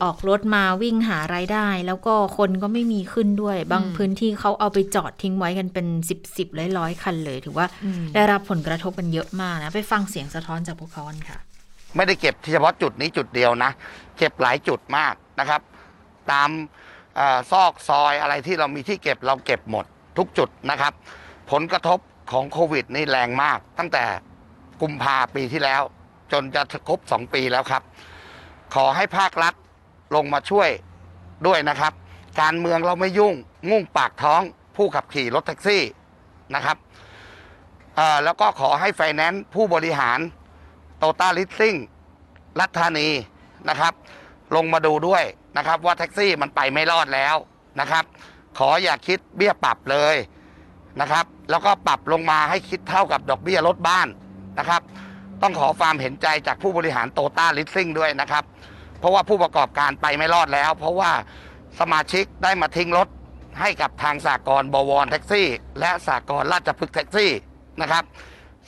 [0.03, 7.67] ออกรถมาวิ่งหารายได้ แล้วก็คนก็ไม่มีขึ้นด้วย บางพื้นที่เขาเอาไปจอดทิ้งไว้กันเป็นสิบสิบร้อยร้อยคันเลย ถือว่า
[8.13, 11.39] ได้รับผลกระทบกันเยอะมากนะ ไปฟังเสียงสะท้อนจากพวกเขาค่ะ
[11.95, 13.71] ไม่ได้เก็บเฉพาะจุดนี้จุดเดียวนะ
[14.17, 15.61] เก็บหลายจุดมากนะครับ
[16.31, 16.49] ตาม
[17.19, 17.21] อ
[17.51, 19.85] ซอกซอยอะไรที่เรามีที่เก็บเราเก็บหมด
[20.17, 20.93] ทุกจุดนะครับ
[21.51, 21.99] ผลกระทบ
[22.31, 24.03] ของโควิดนี่แรงมาก ตั้งแต่
[24.81, 25.81] กุมภาปีที่แล้ว
[26.31, 27.83] จนจะครบสองปีแล้วครับ
[28.73, 29.53] ขอให้ภาครัฐ
[30.15, 30.69] ลงมาช่วย
[31.47, 31.93] ด้วยนะครับ
[32.41, 33.33] การเมืองเราไม่ยุ่ง
[33.69, 34.41] มุ่งปากท้อง
[34.75, 35.83] ผู้ขับขี่รถแท็กซี่
[36.55, 36.77] นะครับ
[38.23, 40.19] แล้วก็ขอให้ไฟแนนซ์ผู้บริหาร
[40.97, 41.75] โตโยต้าลีสซิ่ง
[42.59, 43.09] ราชธานี
[43.69, 43.93] นะครับ
[44.55, 45.23] ลงมาดูด้วย
[45.57, 47.35] นะครับ ว่าแท็กซี่มันไปไม่รอดแล้ว
[47.79, 48.03] นะครับ
[48.57, 50.15] ขออย่าคิดเบี้ยปรับเลย
[51.01, 54.07] นะครับ แล้วก็ปรับลงมาให้คิดเท่ากับดอกเบี้ยรถบ้าน
[54.59, 54.81] นะครับ
[55.41, 58.43] ต้องขอความเห็นใจจากผู้บริหารโตโยต้าลีสซิ่งด้วยนะครับ
[58.99, 61.11] เพราะว่าผู้ประกอบการไปไม่รอดแล้ว เพราะว่า
[61.79, 63.07] สมาชิกได้มาทิ้งรถ
[63.59, 65.47] ให้กับทางสากลบวรแท็กซี่
[65.79, 67.31] และสากลราชพฤกษ์แท็กซี่
[67.81, 68.03] นะครับ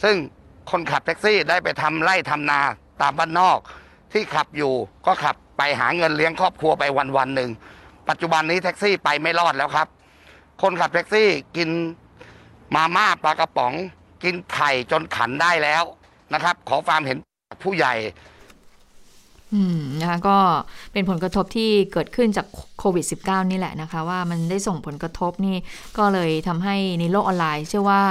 [0.03, 0.15] ซึ่ง
[0.71, 2.59] คนขับแท็กซี่ได้ไปทำไร่ทำนา
[3.01, 3.59] ตามบ้านนอก
[4.13, 4.73] ที่ขับอยู่
[5.05, 7.51] ก็ขับไปหาเงินเลี้ยงครอบครัวไปวันวันหนึ่ง
[8.09, 9.87] ปัจจุบันนี้แท็กซี่ไปไม่รอดแล้วครับ
[10.61, 11.69] คนขับแท็กซี่กิน
[12.75, 13.73] มาม่าปลากระป๋อง
[14.23, 15.83] กินไข่จนขันได้แล้ว
[16.33, 17.17] นะครับ ขอความเห็น
[17.63, 17.95] ผู้ใหญ่
[19.53, 20.37] อืมนะคะก็
[20.93, 22.47] เป็นผลกระทบที่เกิดขึ้นจาก
[22.79, 25.57] โควิด -19 นี่แหละนะคะ ว่ามันได้ส่งผลกระทบนี่
[25.97, 28.03] ก็เลยทำให้ในโลกออนไลน์ เชื่อว่า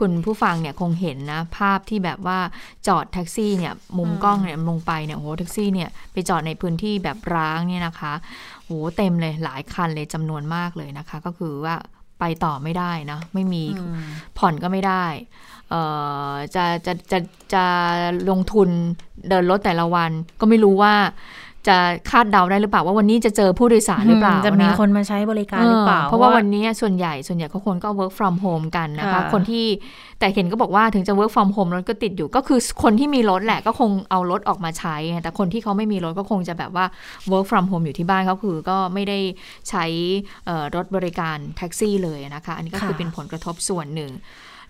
[0.00, 2.38] คุณผู้ฟังเนี่ยคงเห็นนะ ภาพที่แบบว่า
[2.86, 8.12] จอดแท็กซี่เนี่ยมุมกล้องเนี่ยลงไปเนี่ยโหแท็กซี่เนี่ยไปจอดในพื้นที่แบบร้างเนี่ยนะคะ
[8.64, 11.74] โหเต็มเลยหลายคันเลยจำนวนมากเลยนะคะ ก็คือว่า
[12.20, 13.62] ไปต่อไม่ได้นะไม่มี
[14.38, 15.04] ผ่อนก็ไม่ได้
[16.54, 17.18] จะจะจะ
[17.54, 17.64] จะ
[18.30, 18.68] ลงทุน
[19.28, 20.10] เดินรถแต่ละวัน
[20.40, 20.94] ก็ไม่รู้ว่า
[21.72, 29.66] จะคาดเดาได้หรือเปล่าว่าวันนี้จะเจอผู้โดยสารหรือเปล่าจะมีคนมาใช้บริการหรือเปล่า เพราะว่าวันนี้ส่วนใหญ่ส่วนใหญ่เขาคนก็ work from home กันนะคะคนที่
[30.18, 36.86] แต่เห็นก็บอกว่าถึงจะ work from home รถก็ติดอยู่ก็คือคนที่มีรถแหละก็คงเอารถออกมาใช้ แต่คนที่เขาไม่มีรถก็คงจะแบบว่า
[37.30, 39.18] work from home อยู่ที่บ้านเขาคือก็ไม่ได้
[39.68, 39.84] ใช้
[40.74, 44.12] รถบริการแท็กซี่เลยนะคะ อันนี้ก็คือเป็นผลกระทบส่วนหนึ่ง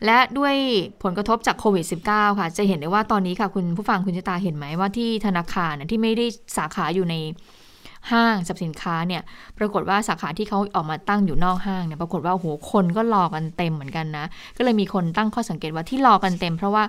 [0.04, 0.54] และด้วย
[1.02, 6.26] ผลกระทบจากโควิด -19 ค่ะ จะเห็นได้ว่าตอนนี้ค่ะ คุณผู้ฟังคุณชะตาเห็นไหมว่าที่ธนาคารที่ไม่ได้
[6.56, 7.14] สาขาอยู่ใน
[8.12, 9.22] ห้างสับสินค้าเนี่ย
[9.58, 14.24] ปรากฏว่าสาขาที่เขาออกมาตั้งอยู่นอกห้างเนี่ยปรากฏว่าโหคนก็รอกันเต็มเหมือนกันนะ
[14.56, 16.84] ก็เลยมีคนตั้งข้อสังเกตว่าที่รอกันเต็ม เพราะว่า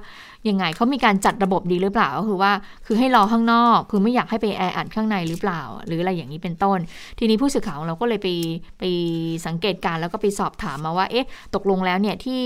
[0.49, 2.51] ยังไงเขามีการจัดระบบดีหรือเปล่าก็คือว่า
[2.85, 6.79] คือให้รอข้างนอก คือไม่อยากให้ไปแออัดข้างในหรือเปล่า หรืออะไรอย่างนี้เป็นต้น
[7.19, 8.27] ทีนี้ผู้สื่อข่าวของเราก็เลยไป
[8.79, 8.83] ไป
[9.45, 12.41] สังเกตการแล้วก็ไปสอบถามมาว่าเอ๊ะตกลงแล้วเนี่ยที่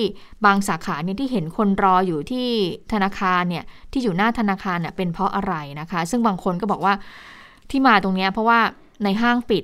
[0.46, 2.48] บางสาขาเนี่ยที่เห็นคนรออยู่ที่
[2.94, 6.94] ธนาคารเนี่ยที่อยู่หน้าธนาคารเนี่ยเป็นเพราะอะไรนะคะ ซึ่งบางคนก็บอกว่า
[7.72, 8.60] ที่มาตรงนี้เพราะว่า
[9.04, 9.64] ในห้างปิด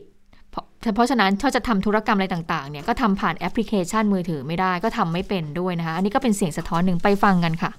[0.95, 7.71] เพราะฉะนั้นถ้าจะทำธุรกรรมอะไรต่างๆเนี่ยก็ทำผ่านแอปพลิเคชันมือถือไม่ได้ก็ทำไม่เป็นด้วยนะคะ อันนี้ก็เป็นเสียงสะท้อนหนึ่งไปฟังกันค่ะ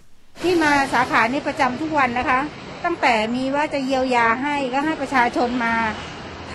[0.43, 2.41] ที่มาสาขานี้ประจำทุกวันนะคะ
[2.85, 5.75] ตั้งแต่มีว่าจะเยียวยาให้ก็ให้ประชาชนมา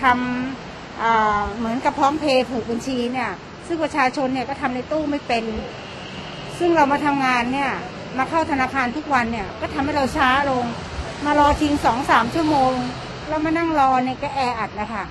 [0.02, 3.30] ทำเหมือนกับพร้อมเพย์ผูกบัญชีเนี่ย
[3.66, 5.44] ซึ่งประชาชนเนี่ยก็ทำในตู้ไม่เป็น
[6.58, 7.70] ซึ่งเรามาทำงานเนี่ย
[8.18, 10.64] มาเข้าธนาคารทุกวันเนี่ยก็ทำให้เราช้าลง
[11.24, 12.72] มารอทิ้งสองสามชั่วโมง
[13.28, 15.04] เรามานั่งรอเนี่ยก็แออัดนะคะ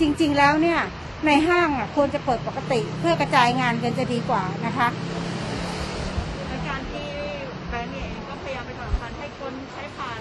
[0.00, 0.78] จริงๆแล้วเนี่ย
[1.26, 4.88] ในห้างอะควรจะเปิดปกติเพื่อกระจายงานกันจะดีกว่านะคะ
[6.48, 7.08] ในการที่
[7.70, 10.20] แบงก์เองก็พยายามไปสนับสนุนให้คนใช้ผ่าน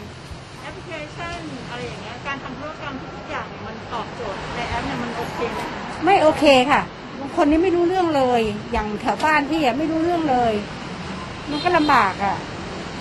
[0.61, 5.59] แอปพลิเคชันอะไรอย่างเงี้ยการทำธุรกรรมทุกอย่างมันตอบโจทย์ในแอปเนี่ยมันโอเคไหม
[6.05, 6.82] ไม่โอเคค่ะ
[7.19, 10.53] บางคนนี่ไม่รู้เรื่องเลย อย่างแถวบ้านพี่อะไม่รู้เรื่องเลย
[11.49, 12.36] มันก็ลำบากอะ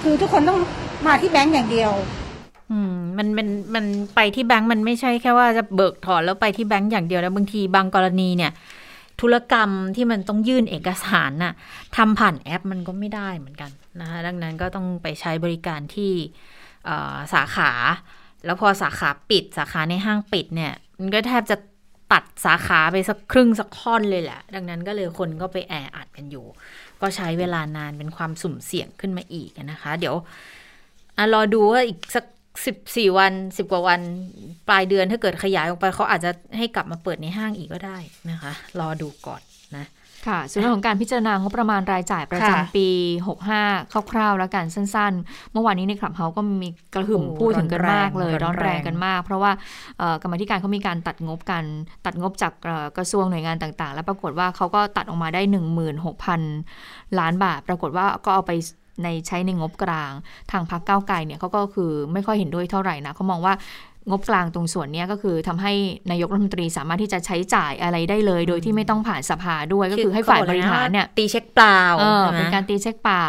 [0.02, 0.60] คือทุกคนต้อง
[1.06, 1.92] มาที่แบงก์อย่างเดียว
[2.72, 8.52] อืม มันมันมันไปที่แบงก์มันไม่ใช่แค่ว่าจะเบิกถอนแล้วไปที่แบงก์อย่างเดียวแล้วบางทีบางกรณีเนี่ย
[9.20, 11.52] ธุรกรรมที่มันต้องยื่นเอกสารน่ะ
[11.96, 16.12] ทำผ่านแอปมันก็ไม่ได้เหมือนกันนะคะดังนั้นก็ต้องไปใช้บริการที่
[17.34, 17.70] สาขา
[18.44, 21.56] แล้วพอสาขาปิดสาขาในห้างปิดเนี่ย มันก็แทบจะ
[22.12, 26.46] ตัดสาขาไปสักครึ่งสักค่อนเลยแหละ ดังนั้นก็เลยคนก็ไปแออัดกันอยู่
[27.00, 30.16] ก็ใช้เวลานานเป็นความสุ่มเสี่ยงขึ้นมาอีกนะคะ เดี๋ยว
[31.16, 32.24] อรอดูว่าอีกสัก
[32.66, 34.00] สิบสี่วันสิบกว่าวัน
[34.68, 37.98] ปลายเดือนถ้าเกิดขยายออกไปเขาอาจจะให้กลับมาเปิดในห้างอีกก็ได้
[38.30, 39.40] นะคะ รอดูก่อน
[39.76, 39.86] นะ
[40.28, 42.88] ค่ะส่วนเรื่องของการพิจารณางบประมาณรายจ่ายประค่ะจำปี
[43.46, 49.52] 65 คร่าวๆ แล้วกันสั้นๆ เมื่อวานนี้ในคลับเฮาก็มีกระหึ่มโอ้พูดถึงกันมากเลย ร้ร้ออนนแรแรงงกันมาก เพราะว่า
[49.98, 51.64] เอ่อกรรมาธิการเขามีการตัดงบกัน
[52.06, 55.42] ตัดงบจากเอ่อกระทรวงหน่วยงานต่างๆ แล้วปรากฏว่าเขาก็ตัดออกมาได้
[56.30, 58.52] 16,000 ล้านบาท ปรากฏว่าก็เอาไป
[59.02, 60.12] ในใช้ในงบกลาง
[60.50, 63.54] ทางพรรคก้าวไกลเนี่ยเขาก็คือไม่ค่อยเห็นด้วยเท่าไหร่นะเขามองว่า
[64.10, 65.72] งบกลางตรงส่วนเนี้ยก็คือทำให้
[66.10, 73.24] นายกรัฐมนตรีสามารถที่จะใช้จ่ายอะไรได้เลย โดยที่ไม่ต้องผ่านสภาด้วยก็คือให้ฝ่ายบริหารเนี่ยตีเช็คเปล่าเออใช่ไหมเป็นการตีเช็คเปล่า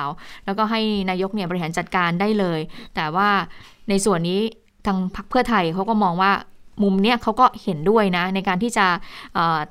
[0.46, 2.60] แล้วก็ให้นายกเนี่ยบริหารจัดการได้เลย
[2.96, 3.30] แต่ว่า
[3.90, 4.40] ในส่วนนี้
[4.86, 6.32] ทางพรรคเพื่อไทยเขาก็มองว่า
[6.84, 8.86] มุมเนี้ยเขาก็เห็นด้วยนะ ในการที่จะ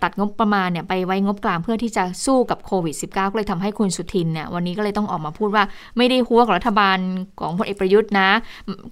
[0.03, 5.65] ตัดงบประมาณเนี่ยไปไว้งบกลางเพื่อที่จะสู้กับโควิด -19 ก็เลยทำให้คุณสุทินเนี่ยวันนี้ก็เลยต้องออกมาพูดว่า
[5.97, 6.99] ไม่ได้หัวกับรัฐบาล
[7.41, 8.31] ของพลเอกประยุทธ์นะ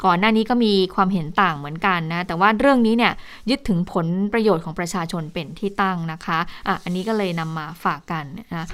[0.05, 3.13] ก่อนหน้านี้ก็มีความเห็นต่างเหมือนกันนะแต่ว่าเรื่องนี้เนี่ย
[3.51, 8.67] ยึดถึงผลประโยชน์ของประชาชนเป็นที่ตั้งนะคะอะอันนี้ก็เลยนำมาฝากกันนะ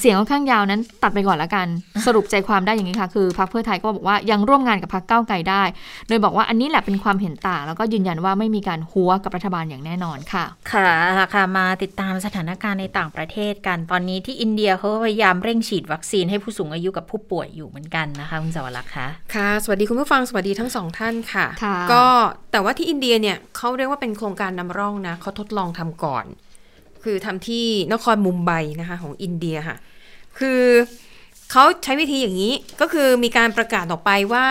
[0.00, 1.66] เสียงค่อนข้างยาวนั้นตัดไปก่อนละกัน
[2.06, 5.62] สรุปใจความได้อย่างนี้ค่ะ คือพรรคเพื่อไทยก็บอกว่ายังร่วมงานกับพรรคก้าวไกลได้
[6.08, 10.90] โดยบอกว่าอันนี้แหละเป็นความเห็นต่าง แล้วก็ยืนยันว่าไม่มีการหัวกับรัฐบาลอย่างแน่นอนค่ะ ค่ะ
[11.34, 22.04] ค่ะมาติดตามสถานการณ์ในต่างประเทศกัน ตอนนี้ที่อินเดียเขาพยายามเร่งฉีดวัคซีนให้ผู้สูงอายุกับผู้ป่วยอยู่เหมือนกันนะคะคุณสวรักษ์คะค่ะ สวัสดีคุณผู้ฟังสวัสดีทั้งสองท่านค่ะค่ะ ก็
[22.52, 26.24] แต่ว่าที่อินเดียเนี่ยเขาเรียกว่าเป็นโครงการนำร่องนะเขาทดลองทำก่อน
[27.04, 28.50] คือทำที่นครมุมไบ
[28.80, 29.76] นะคะของอินเดียค่ะ
[30.38, 30.62] คือ
[31.50, 34.46] เขาใช้วิธีอย่างนี้ก็คือมีการประกาศออกไปว่า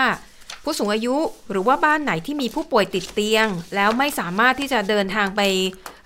[0.64, 1.16] ผู้สูงอายุ
[1.52, 5.42] หรือว่าบ้านไหนที่มีผู้ป่วยติดเตียง แล้วไม่สามารถที่จะเดินทางไป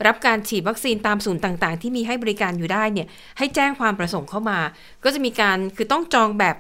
[0.08, 4.60] รับการฉีดวัคซีนตามศูนย์ต่างๆ ที่มีให้บริการอยู่ได้เนี่ยให้แจ้งความประสงค์เข้ามา
[5.04, 6.56] ก็จะมีการคือต้องจองแบบ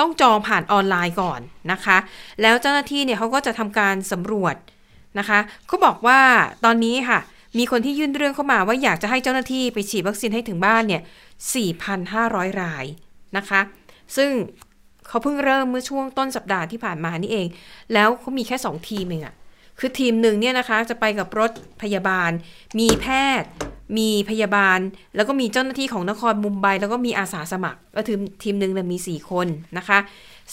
[0.00, 1.40] ต้องจองผ่านออนไลน์ก่อน
[1.72, 1.98] นะคะ
[2.42, 4.54] แล้วเจ้าหน้าที่เนี่ยเขาก็จะทำการสำรวจ
[5.18, 6.20] นะคะเขาบอกว่า
[6.64, 7.20] ตอนนี้ค่ะ
[7.58, 11.02] มีคนที่ยื่นเรื่องเข้ามาว่าอยากจะให้เจ้าหน้าที่ไปฉีดวัคซีนให้ถึงบ้านเนี่ย
[11.80, 12.84] 4,500 ราย
[13.36, 13.60] นะคะ
[14.16, 14.30] ซึ่ง
[15.08, 17.46] เขาเพิ่งเริ่มเมื่อช่วงต้นสัปดาห์ที่ผ่านมานี่เอง
[17.92, 19.34] แล้วเขามีแค่ 2 ทีมเองอะ
[19.78, 21.50] คือทีมหนึ่งเนี่ยนะคะจะไปกับรถ
[21.82, 22.30] พยาบาล
[22.78, 23.06] มีแพ
[23.40, 23.48] ทย์
[23.98, 24.78] มีพยาบาล
[25.16, 29.46] แล้วก็มีเจ้าหน้าที่ของนครมุมไบ แล้วก็มีอาสาสมัคร ก็ทีมทีมหนึ่งมี 4 คน
[29.78, 29.98] นะคะ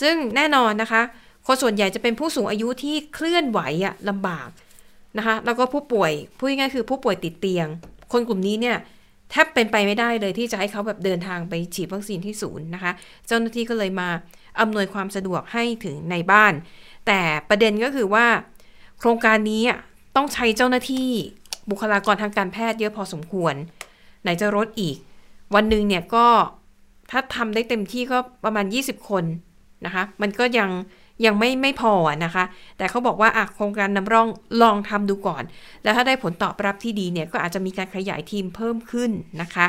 [0.01, 1.01] ซึ่งแน่นอนนะคะ
[1.47, 4.47] คนส่วนใหญ่จะเป็นผู้สูงอายุที่เคลื่อนไหวอะลำบาก
[5.17, 7.67] นะคะ แล้วก็ผู้ป่วยพูดง่ายคือผู้ป่วยติดเตียง
[8.11, 8.77] คนกลุ่มนี้เนี่ย
[9.31, 12.91] แทบเป็นไปไม่ได้เลยที่จะให้เขาแบบเดินทางไปฉีดวัคซีนที่ศูนย์นะคะ
[13.27, 14.09] เจ้าหน้าที่ก็เลยมา
[14.59, 16.53] อำนวยความสะดวกให้ถึงในบ้าน
[17.07, 18.27] แต่ประเด็นก็คือว่า
[18.99, 19.63] โครงการนี้
[20.15, 21.09] ต้องใช้เจ้าหน้าที่
[21.69, 23.55] บุคลากรทางการแพทย์เยอะพอสมควร
[24.21, 24.97] ไหนจะรถอีก
[25.55, 26.27] วันหนึ่งเนี่ยก็
[27.11, 29.23] ถ้าทำได้เต็มที่ก็ประมาณ 20 คน
[29.85, 30.69] นะคะ มันก็ยัง
[31.25, 31.93] ยังไม่ไม่พอ
[32.25, 32.43] นะคะ
[32.77, 34.27] แต่เขาบอกว่าโครงการนำร่อง
[34.61, 35.43] ลองทำดูก่อน
[35.83, 39.11] แล้วถ้าได้ผลตอบรับที่ดีเนี่ยก็อาจจะมีการขยายทีมเพิ่มขึ้น
[39.41, 39.65] นะคะ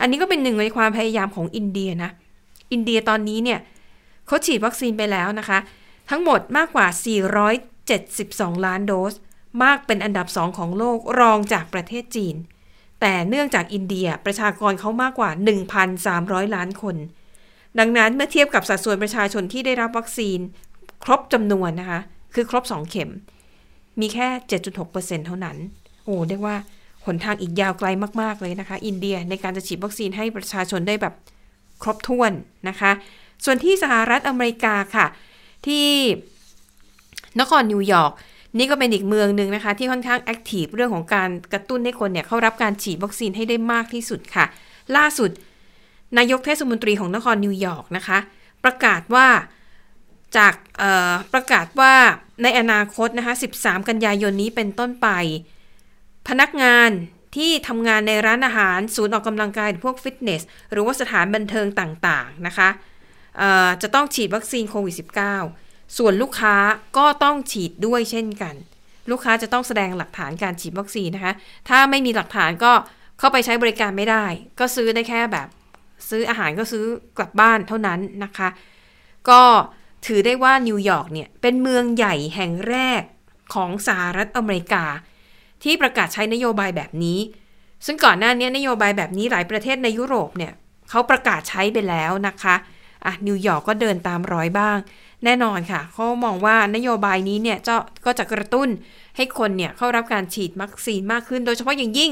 [0.00, 2.10] อันนี้ก็เป็นหนึ่งในความพยายามของอินเดียนะ
[2.72, 3.58] อินเดียตอนนี้เนี่ย
[4.26, 5.58] เขาฉีดวัคซีนไปแล้วนะคะ
[6.10, 6.86] ทั้งหมดมากกว่า
[7.96, 9.14] 472 ล้านโดส
[9.62, 12.36] มากเป็นอันดับสองของโลกรองจากประเทศจีน
[13.00, 15.30] แต่เนื่องจากอินเดียประชากรเขามากกว่า
[15.92, 16.96] 1,300 ล้านคน
[17.78, 20.38] ดังนั้นเมื่อเทียบกับสัดส่วนประชาชนที่ได้รับวัคซีน
[21.04, 22.00] ครบจำนวนนะคะ
[22.34, 23.10] คือครบ 2 เข็ม
[24.00, 24.28] มีแค่
[24.76, 25.56] 7.6%เท่านั้น
[26.04, 26.56] โอ้เรียกว่า
[27.06, 27.88] หนทางอีกยาวไกล
[28.20, 31.14] มาก ๆ เลยนะคะ อินเดียในการจะฉีดวัคซีนให้ประชาชนได้แบบ
[31.82, 32.32] ครบถ้วน
[32.68, 32.90] นะคะ
[33.44, 35.06] ส่วนที่สหรัฐอเมริกาค่ะ
[35.66, 35.86] ที่
[37.40, 38.12] นครนิวยอร์ก
[38.58, 44.44] นี่ก็เป็นอีกเมืองหนึ่งนะคะ ที่ค่อนข้าง active เรื่องของการกระตุ้นให้คนเนี่ยเข้ารับการฉีดวัคซีนให้ได้มากที่สุดค่ะ
[44.96, 45.30] ล่าสุด
[46.18, 48.18] นายกเทศมนตรีของนครนิวยอร์กนะคะ
[48.64, 49.26] ประกาศว่า
[50.36, 50.54] จาก
[51.32, 51.94] ประกาศว่า
[52.42, 55.08] ในอนาคตนะคะ 13 กันยายนนี้เป็นต้นไป
[56.28, 56.90] พนักงาน
[57.36, 62.68] ที่ทำงานในร้านอาหาร ศูนย์ออกกำลังกายหรือพวกฟิตเนส หรือว่าสถานบันเทิงต่างๆนะคะ
[63.82, 64.94] จะต้องฉีดวัคซีนโควิด
[65.46, 66.56] -19 ส่วนลูกค้า
[66.98, 68.54] ก็ต้องฉีดด้วยเช่นกัน
[69.10, 71.34] ลูกค้าจะต้องแสดงหลักฐานการฉีดวัคซีนนะคะ
[71.68, 72.72] ถ้าไม่มีหลักฐานก็
[73.18, 74.24] เข้าไปใช้บริการไม่ได้
[74.58, 75.48] ก็ซื้อได้แค่แบบ
[76.08, 76.84] ซื้ออาหารก็ซื้อ
[77.18, 78.48] กลับบ้านเท่านั้นนะคะ
[79.30, 79.42] ก็
[80.06, 83.02] ถือได้ว่านิวยอร์กเนี่ยเป็นเมืองใหญ่แห่งแรก
[83.54, 84.84] ของสหรัฐอเมริกา
[85.62, 87.18] ที่ประกาศใช้นโยบายแบบนี้
[87.86, 90.52] ซึ่งก่อนหน้านี้นโยบายแบบนี้หลายประเทศในยุโรปเนี่ย
[90.90, 92.54] เขาประกาศใช้ไปแล้วนะคะ
[93.06, 94.78] อะนิวยอร์กก็เดินตามรอยบ้าง
[95.24, 97.74] แน่นอนค่ะเขามองว่านโยบายนี้เนี่ยจะ
[98.06, 98.68] ก็จะกระตุ้น
[99.16, 102.10] ให้คนเนี่ยเข้ารับการฉีดวัคซีนมากขึ้น โดยเฉพาะอย่างยิ่ง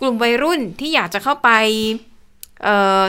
[0.00, 1.50] กลุ่มวัยรุ่นที่อยากจะเข้าไป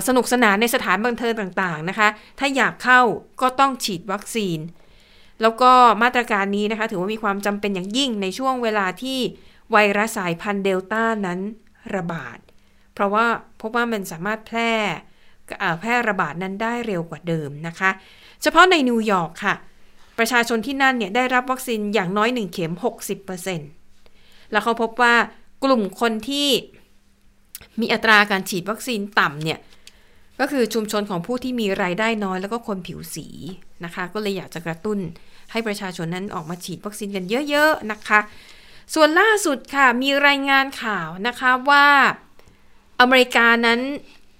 [0.07, 2.07] สนุกสนานในสถานบันเทิงต่างๆนะคะ
[2.39, 3.01] ถ้าอยากเข้า
[3.41, 4.59] ก็ต้องฉีดวัคซีน
[5.41, 5.71] แล้วก็
[6.03, 9.19] มาตรการนี้นะคะ ถือว่ามีความจำเป็นอย่างยิ่งในช่วงเวลาที่
[9.71, 11.39] ไวรัสสายพันธุ์เดลต้านั้น
[11.95, 12.37] ระบาด
[12.93, 13.25] เพราะว่า
[13.61, 14.71] พบว่ามันสามารถแพร่
[15.79, 17.89] แพร่ระบาดนั้นได้เร็วกว่าเดิมนะคะ
[18.41, 19.55] เฉพาะในนิวยอร์กค่ะ
[20.19, 22.73] ประชาชนที่นั่นเนี่ยได้รับวัคซีนอย่างน้อย 1 เข็ม
[23.61, 25.15] 60%แล้วเขาพบว่า
[25.63, 26.47] กลุ่มคนที่
[27.79, 29.59] มีอัตราการฉีดวัคซีนต่ำเนี่ย
[30.39, 33.27] ก็คือชุมชนของผู้ที่มีรายได้น้อยแล้วก็คนผิวสี
[33.85, 34.99] นะคะ ก็เลยอยากจะกระตุ้น
[35.51, 38.19] ให้ประชาชนนั้นออกมาฉีดวัคซีนกันเยอะๆนะคะ
[38.93, 41.87] ส่วนล่าสุดค่ะมีรายงานข่าวนะคะว่า
[42.99, 43.79] อเมริกานั้น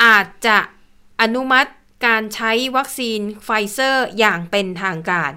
[0.03, 0.57] อาจจะ
[1.21, 1.71] อนุมัติ
[2.05, 5.33] การใช้วัคซีนไฟเซอร์อย่างเป็นทางการ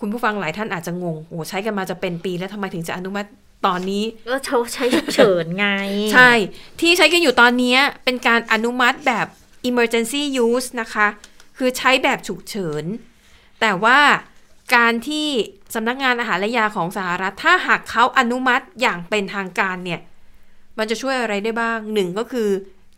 [0.00, 3.28] คุณผู้ฟังหลายท่านอาจจะงงโอ้ใช้กันมาจะเป็นปีแล้วทำไมถึงจะอนุมัติ
[3.66, 5.68] ตอนนี้ก็เขาใช้ฉุกเฉินไง
[6.14, 6.32] ใช่
[6.80, 9.26] ที่ใช้กันอยู่ตอนนี้เป็นการอนุมัติแบบ
[9.68, 11.06] emergency use นะคะ
[11.58, 12.84] คือใช้แบบฉุกเฉิน
[13.60, 14.00] แต่ว่า
[14.76, 15.28] การที่
[15.74, 20.00] สำนักงานอาหารและยาของสหรัฐ ถ้าหากเขาอนุมัติอย่างเป็นทางการเนี่ย
[20.78, 22.48] มันจะช่วยอะไรได้บ้างหนึ่งก็คือ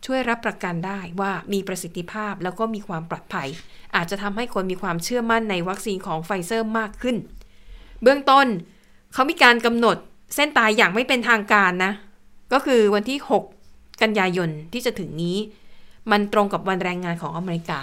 [0.06, 3.48] ช่วยรับประกันได้ว่ามีประสิทธิภาพแล้วก็มีความปลอดภัย
[3.96, 7.16] อาจจะทำให้คนมีความเชื่อมั่นในวัคซีนของไฟเซอร์มากขึ้น
[8.02, 8.46] เบื้องต้น
[9.12, 9.96] เขามีการกำหนด
[10.34, 11.92] เส้นตายอย่างไม่เป็นทางการนะ
[12.52, 15.36] ก็คือวันที่ 6 กันยายนที่จะถึงนี้
[16.10, 17.80] มันตรงกับวันแรงงานของอเมริกา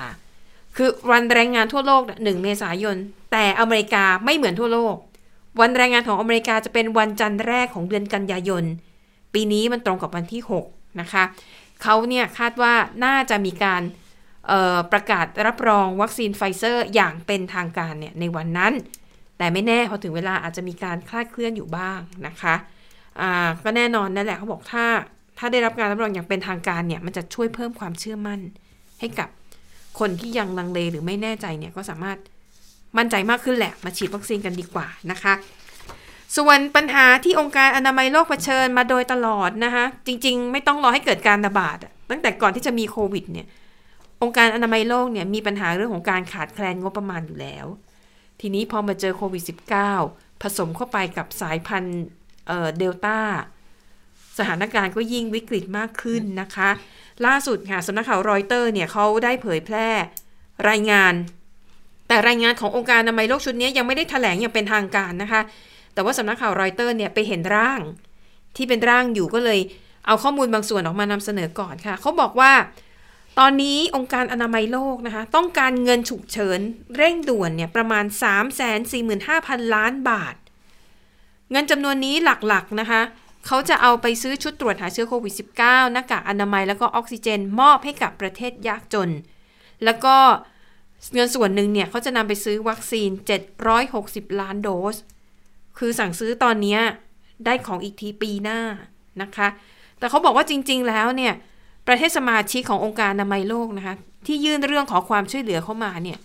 [0.75, 2.97] คือวันแรงงานทั่วโลกหนึ่งเมษายน
[3.31, 4.95] แต่อเมริกาไม่เหมือนทั่วโลก
[5.61, 8.63] วันแรงงานของอเมริกาจะเป็นวันจันทร์แรกของเดือนกันยายน
[9.33, 11.23] ปีนี้มันตรงกับวันที่ 6 นะคะ
[11.81, 12.73] เขาเนี่ยคาดว่า
[13.05, 13.81] น่าจะมีการ
[14.91, 18.73] ประกาศรับรองวัคซีนไฟเซอร์อย่างเป็นทางการเนี่ยในวันนั้น
[19.43, 22.55] แต่ไม่แน่พอถึงเวลาอาจจะมีการคลาดเคลื่อนอยู่บ้างนะคะ
[23.21, 24.85] อ่าก็แน่นอนนั่นแหละเขาบอกถ้า
[25.37, 28.39] ถ้าได้รับการรับรองอย่างเป็นทางการเนี่ยมันจะช่วยเพิ่มความเชื่อมั่น
[28.99, 29.29] ให้กับ
[29.99, 32.17] คนที่ยังลังเลหรือไม่แน่ใจเนี่ยก็สามารถ
[32.97, 35.33] มั่นใจมากขึ้นแหละมาฉีดวัคซีนกันดีกว่านะคะ
[36.37, 41.77] ส่วนปัญหาที่องค์การอนามัยโลกเผชิญมาโดยตลอดนะคะจริง ๆ ไม่ต้องรอให้เกิดการระบาด
[42.11, 43.47] ตั้งแต่ก่อนที่จะมีโควิดเนี่ย
[44.21, 47.65] องค์การอนามัยโลกเนี่ยมีปัญหาเรื่องของการขาดแคลนงบประมาณอยู่แล้ว
[48.41, 49.43] ทีนี้พอมาเจอโควิด
[49.93, 52.03] -19 ผสมเข้าไปกับสายพันธุ์
[52.77, 53.19] เดลต้า
[54.37, 56.69] สถานการณ์ก็ยิ่งวิกฤตมากขึ้นนะคะ
[57.25, 59.89] ล่าสุดค่ะสำนักข่าวรอยเตอร์เนี่ยเขาได้เผยแพร่
[60.69, 61.13] รายงาน
[62.07, 65.41] แต่รายงานขององค์การอนามัยโลกชุดนี้ยังไม่ได้ถแถลงอย่างเป็นทางการนะคะ
[65.93, 67.79] แต่ว่าสำนักข่าวรอยเตอร์เนี่ยไปเห็นร่าง
[68.55, 69.59] ที่เป็นร่างอยู่ก็เลย
[70.07, 72.51] เอาข้อมูลบางส่วนออกมานำเสนอก่อนค่ะเขาบอกว่า
[73.39, 76.59] ตอนนี้องค์การอนามัยโลกนะคะ ต้องการเงินฉุกเฉิน
[76.95, 78.05] เร่งด่วนเนี่ยประมาณ
[78.89, 80.35] 345,000 ล้านบาท
[81.51, 83.01] เงินจำนวนนี้หลักๆนะคะ
[83.47, 89.09] เขาจะเอาไปซื้อชุดตรวจหาเชื้อโควิด -19 หน้ากากอนามัยแล้วก็ออกซิเจนมอบให้กับประเทศยากจน
[89.83, 90.15] แล้วก็
[91.13, 93.09] เงินส่วนหนึ่งเนี่ยเขาจะนำไปซื้อวัคซีน
[93.75, 94.95] 760 ล้านโดส
[95.77, 96.77] คือสั่งซื้อตอนนี้
[97.45, 98.59] ได้ของอีกทีปีหน้า
[99.21, 99.47] นะคะ
[99.99, 101.33] แต่เขาบอกว่าจริง ๆ แล้วเนี่ย
[101.87, 106.19] ประเทศสมาชิกขององค์การอนามัยโลกนะคะ ที่ยื่นเรื่องขอความช่วยเหลือเข้ามาเนี่ย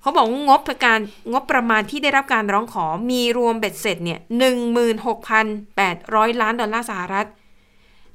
[0.00, 1.00] เขาบอกงบการ
[1.32, 5.46] งบประมาณที่ได้รับการร้องขอมีรวมเบ็ดเสร็จเนี่ยหนึ่งหมื่นหกพัน
[5.76, 7.26] แปดร้อยล้านดอลลาร์สหรัฐ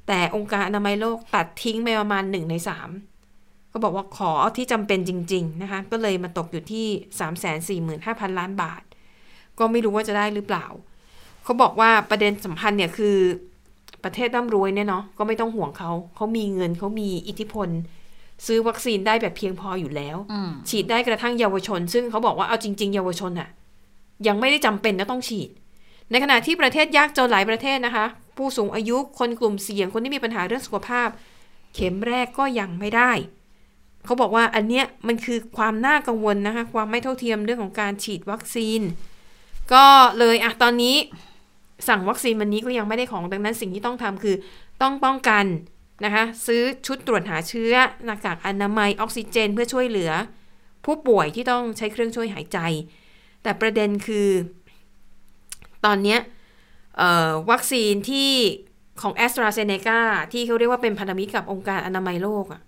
[0.06, 2.88] แต่องค์การอนามัยโลกตัดทิ้งไปประมาณหนึ่งในสาม
[3.72, 6.86] ก็บอกว่าขอเอาที่จำเป็นจริง ๆ นะคะ ก็เลยมาตกอยู่ที่
[7.20, 8.82] สามแสนสี่หมื่นห้าพันล้านบาท
[9.58, 10.66] ก็ไม่รู้ว่าจะได้หรือเปล่า
[11.44, 13.16] เขาบอกว่าประเด็นสำคัญเนี่ยคือ
[14.06, 17.68] ประเทศร่ำรวยเนี่ยเนาะก็ไม่ต้องห่วงเขา เขามีเงินเขามีอิทธิพล
[18.46, 20.16] ซื้อวัคซีนได้แบบเพียงพออยู่แล้ว
[20.68, 23.48] ฉีดได้กระทั่งเยาวชน ซึ่งเขาบอกว่าเอาจริง ๆ เยาวชนอะ
[24.26, 25.50] ยังไม่ได้จำเป็นนะต้องฉีด
[26.10, 31.08] ในขณะที่ประเทศยากจนหลายประเทศนะคะ ผู้สูงอายุคนกลุ่มเสี่ยงคนที่มีปัญหาเรื่องสุขภาพ
[31.74, 33.12] เข็มแรกก็ยังไม่ได้
[34.04, 38.80] เขาบอกว่าอันเนี้ยมันคือความน่ากังวลนะคะ ความไม่เท่าเทียมเรื่องของการฉีดวัคซีน
[39.72, 39.86] ก็
[40.18, 40.96] เลยอะตอนนี้
[41.88, 44.36] สั่งวัคซีนวันนี้ก็ยังไม่ได้ของดังนั้นสิ่งที่ต้องทำคือ
[44.82, 45.44] ต้องป้องกัน
[46.04, 47.72] นะคะซื้อชุดตรวจหาเชื้อ
[48.04, 50.12] หน้ากากอนามัยออกซิเจน เพื่อช่วยเหลือ
[50.84, 52.58] ผู้ป่วยที่ต้องใช้เครื่องช่วยหายใจ
[53.42, 54.28] แต่ประเด็นคือ
[55.84, 56.16] ตอนนี้
[57.50, 58.30] วัคซีนที่
[59.02, 59.98] ของ a s t r a z เซ e c a
[60.32, 62.62] ที่เขาเรียกว่าเป็นพันธมิตรกับองค์การอนามัยโลกอะ่ะ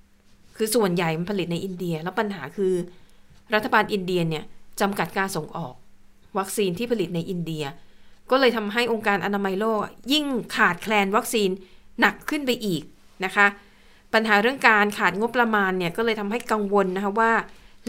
[0.57, 2.75] คือส่วนใหญ่มันผลิตในอินเดีย แล้วปัญหาคือ
[3.55, 4.45] รัฐบาลอินเดียเนี่ย
[4.81, 5.75] จำกัดการส่งออก
[6.39, 7.65] วัคซีนที่ผลิตในอินเดีย
[8.31, 9.81] ก็เลยทำให้องค์การอนามัยโลก
[10.13, 10.25] ยิ่ง
[10.57, 11.51] ขาดแคลนวัคซีน
[12.01, 12.83] หนักขึ้นไปอีก
[13.25, 13.47] นะคะ
[14.13, 17.33] ปัญหาเรื่องการขาดงบประมาณเนี่ยก็เลยทำให้กังวลนะคะว่า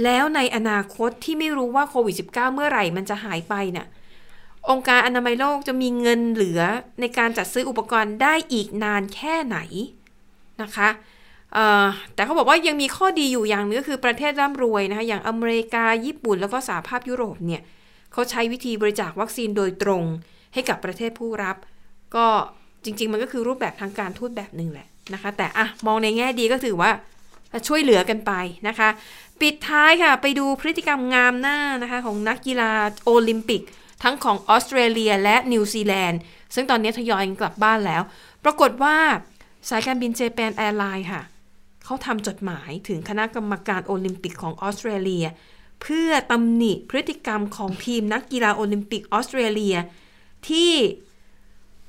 [0.03, 3.87] แล้วในอนาคตที่ไม่รู้ว่าโควิด -19 เมื่อไหร่มันจะหายไปเนี่ย
[4.69, 6.61] องค์การอนามัยโลกจะมีเงินเหลือ
[7.01, 9.57] ในการจัดซื้ออุปกรณ์ได้อีกนานแค่ไหน
[10.61, 10.89] นะคะ
[12.13, 17.61] แต่เขาบอกว่ายังมีข้อดีอยู่อย่างหนึงก็คือประเทศร่ำรวยนะคะอย่างอเมริกาญี่ปุ่นแล้วก็สหภาพยุโรปเนี่ย
[18.11, 20.03] เขาใช้วิธีบริจาควัคซีนโดยตรง
[20.53, 21.57] ให้กับประเทศผู้รับ
[22.15, 22.27] ก็
[22.83, 26.91] จริง ๆ มันก็คือรูปแบบทางการทูตแบบหนึ่งแหละนะคะ แต่อะมองในแง่ดีก็ถือว่า
[27.67, 28.31] ช่วยเหลือกันไป
[28.67, 28.89] นะคะ
[29.41, 32.71] ปิดท้ายค่ะ ไปดูพฤติกรรมงามหน้านะคะ ของนักกีฬา
[33.05, 33.61] โอลิมปิก
[34.03, 36.19] ทั้งของออสเตรเลียและนิวซีแลนด์
[36.55, 38.01] ซึ่งตอนนี้ทยอยกลับบ้านแล้ว
[38.45, 38.97] ปรากฏว่า
[39.69, 41.21] สายการบินเจแปนแอร์ไลน์ค่ะ
[41.85, 45.25] เขาทำจดหมายถึงคณะกรรมการโอลิมปิกของออสเตรเลีย
[45.81, 49.75] เพื่อตำหนิพฤติกรรมของทีมนักกีฬาโอลิมปิกออสเตรเลีย
[50.49, 50.71] ที่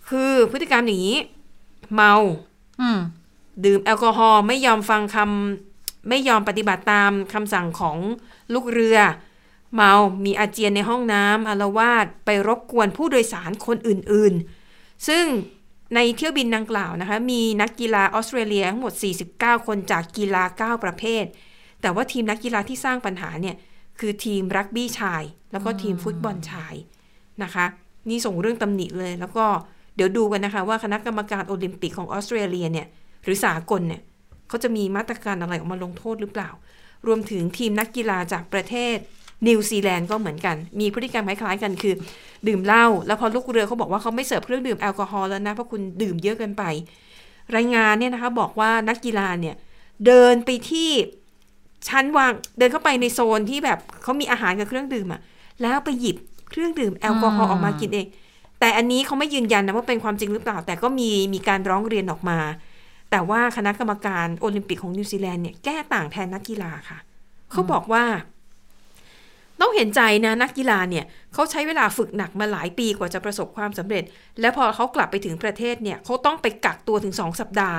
[0.09, 1.19] คือพฤติกรรมอย่างนี้
[1.95, 2.15] เมา
[2.81, 3.01] อืม
[3.65, 7.97] ดื่มแอลกอฮอล์ไม่ยอมฟังคำไม่ยอมปฏิบัติตามคำสั่งของ
[8.55, 8.99] ลูกเรือ
[9.75, 9.93] เมา
[10.25, 14.35] มีอาเจียนในห้องน้ำอารวาสไปรบกวนผู้โดยสารคนอื่น
[14.71, 15.25] ๆ ซึ่ง
[15.95, 18.93] ในเที่ยวบินดังกล่าวนะคะ มีนักกีฬาออสเตรเลียทั้งหมด
[19.31, 21.25] 49 คนจากกีฬา 9 ประเภท
[21.81, 23.57] แต่ว่าทีมนักกีฬาที่สร้างปัญหาเนี่ย
[24.01, 25.23] คือทีมรักบี้ชาย
[25.53, 26.75] แล้วก็ทีมฟุตบอลชาย
[27.43, 27.67] นะคะ
[28.09, 29.45] นี่ส่งเรื่องตำหนิเลย แล้วก็
[29.97, 32.87] เดี๋ยวดูกันนะคะ ว่าคณะกรรมการโอลิมปิกของออสเตรเลียเนี่ย
[33.25, 34.01] หรือสากลเนี่ย
[34.49, 36.51] เขาจะมีมาตรการอะไรออกมาลงโทษหรือเปล่า
[37.07, 38.97] รวมถึงทีมนักกีฬาจากประเทศ
[39.49, 41.95] นิวซีแลนด์ก็เหมือนกัน มีพฤติกรรมคล้ายๆกันคือ
[42.49, 46.65] ดื่มเหล้าแล้วพอลูกเรือเขาบอกว่าเขาไม่เสิร์ฟเครื่องดื่มแอลกอฮอล์แล้วนะเพราะคุณดื่มเยอะเกินไป
[47.57, 49.57] รายงานเนี่ยนะคะบอกว่านักกีฬาเนี่ย
[50.07, 50.91] เดินไปที่
[51.89, 55.21] ชั้นวางเดินเข้าไปในโซนที่แบบเขามีอาหารกับเครื่องดื่มอะ
[55.63, 56.17] แล้วไปหยิบ
[56.51, 58.07] เครื่องดื่มแอลกอฮอล์ออกมากินเอง
[58.61, 62.39] แต่อันนี้เขาไม่ยืนยันนะว่าเป็นความจริงหรือเปล่า แต่ก็มีมีการร้องเรียนออกมา
[63.11, 66.99] แต่ว่าคณะกรรมการโอลิมปิกของนิวซีแลนด์เนี่ยแก้ต่างแทนนักกีฬาค่ะ
[67.51, 68.05] เขาบอกว่า
[69.61, 71.05] ต้องเห็นใจนะนักกีฬาเนี่ย
[71.35, 74.05] เขาใช้เวลาฝึกหนักมาหลายปีกว่าจะประสบความสำเร็จ
[74.41, 77.79] และพอเขากลับไปถึงประเทศเนี่ยเขาต้องไปกักตัวถึง 2 สัปดาห์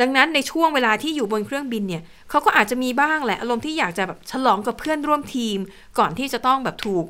[0.00, 5.58] ดังนั้นในช่วงเวลาที่อยู่บนเครื่องบินเนี่ยเขาก็อาจจะมีบ้างแหละอารมณ์ที่อยากจะแบบฉลองกับเพื่อนร่วมทีม
[5.98, 7.06] ก่อนที่จะต้องแบบถูก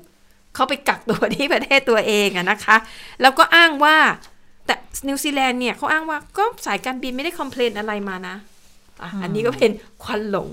[0.54, 2.76] เขาไปกักตัวที่ประเทศตัวเองอะนะคะ
[3.22, 3.96] แล้วก็อ้างว่า
[4.66, 4.74] แต่
[5.08, 8.36] นิวซีแลนด์เนี่ยเขาอ้างว่าก็สายการบินไม่ได้คอมเพลนอะไรมานะ
[9.02, 9.70] อะอันนี้ก็เป็น
[10.02, 10.48] ควันหลง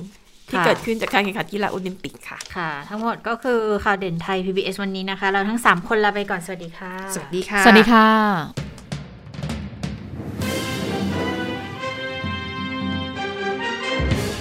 [0.50, 8.08] ที่ค่ะเกิดขึ้นจากการแข่งขันกีฬาโอลิมปิกค่ะ ค่ะ ทั้งหมดก็คือข่าวเด่นไทย PBS วันนี้นะคะ เราทั้ง 3 คนลาไปก่อนสวัสดีค่ะ สวัสดีค่ะ สวัสดีค่ะ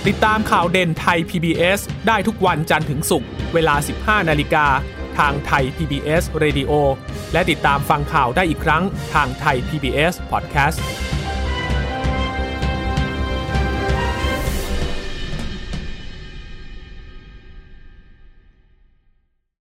[0.09, 4.67] ติดตามข่าวเด่นไทย PBS ได้ทุกวันจันทร์ถึงศุกร์เวลา 15 นาฬิกา
[5.19, 6.73] ทางไทย PBS Radio
[7.33, 8.83] และติดตามฟังข่าวได้อีกครั้ง
[9.15, 10.79] ทางไทย PBS Podcast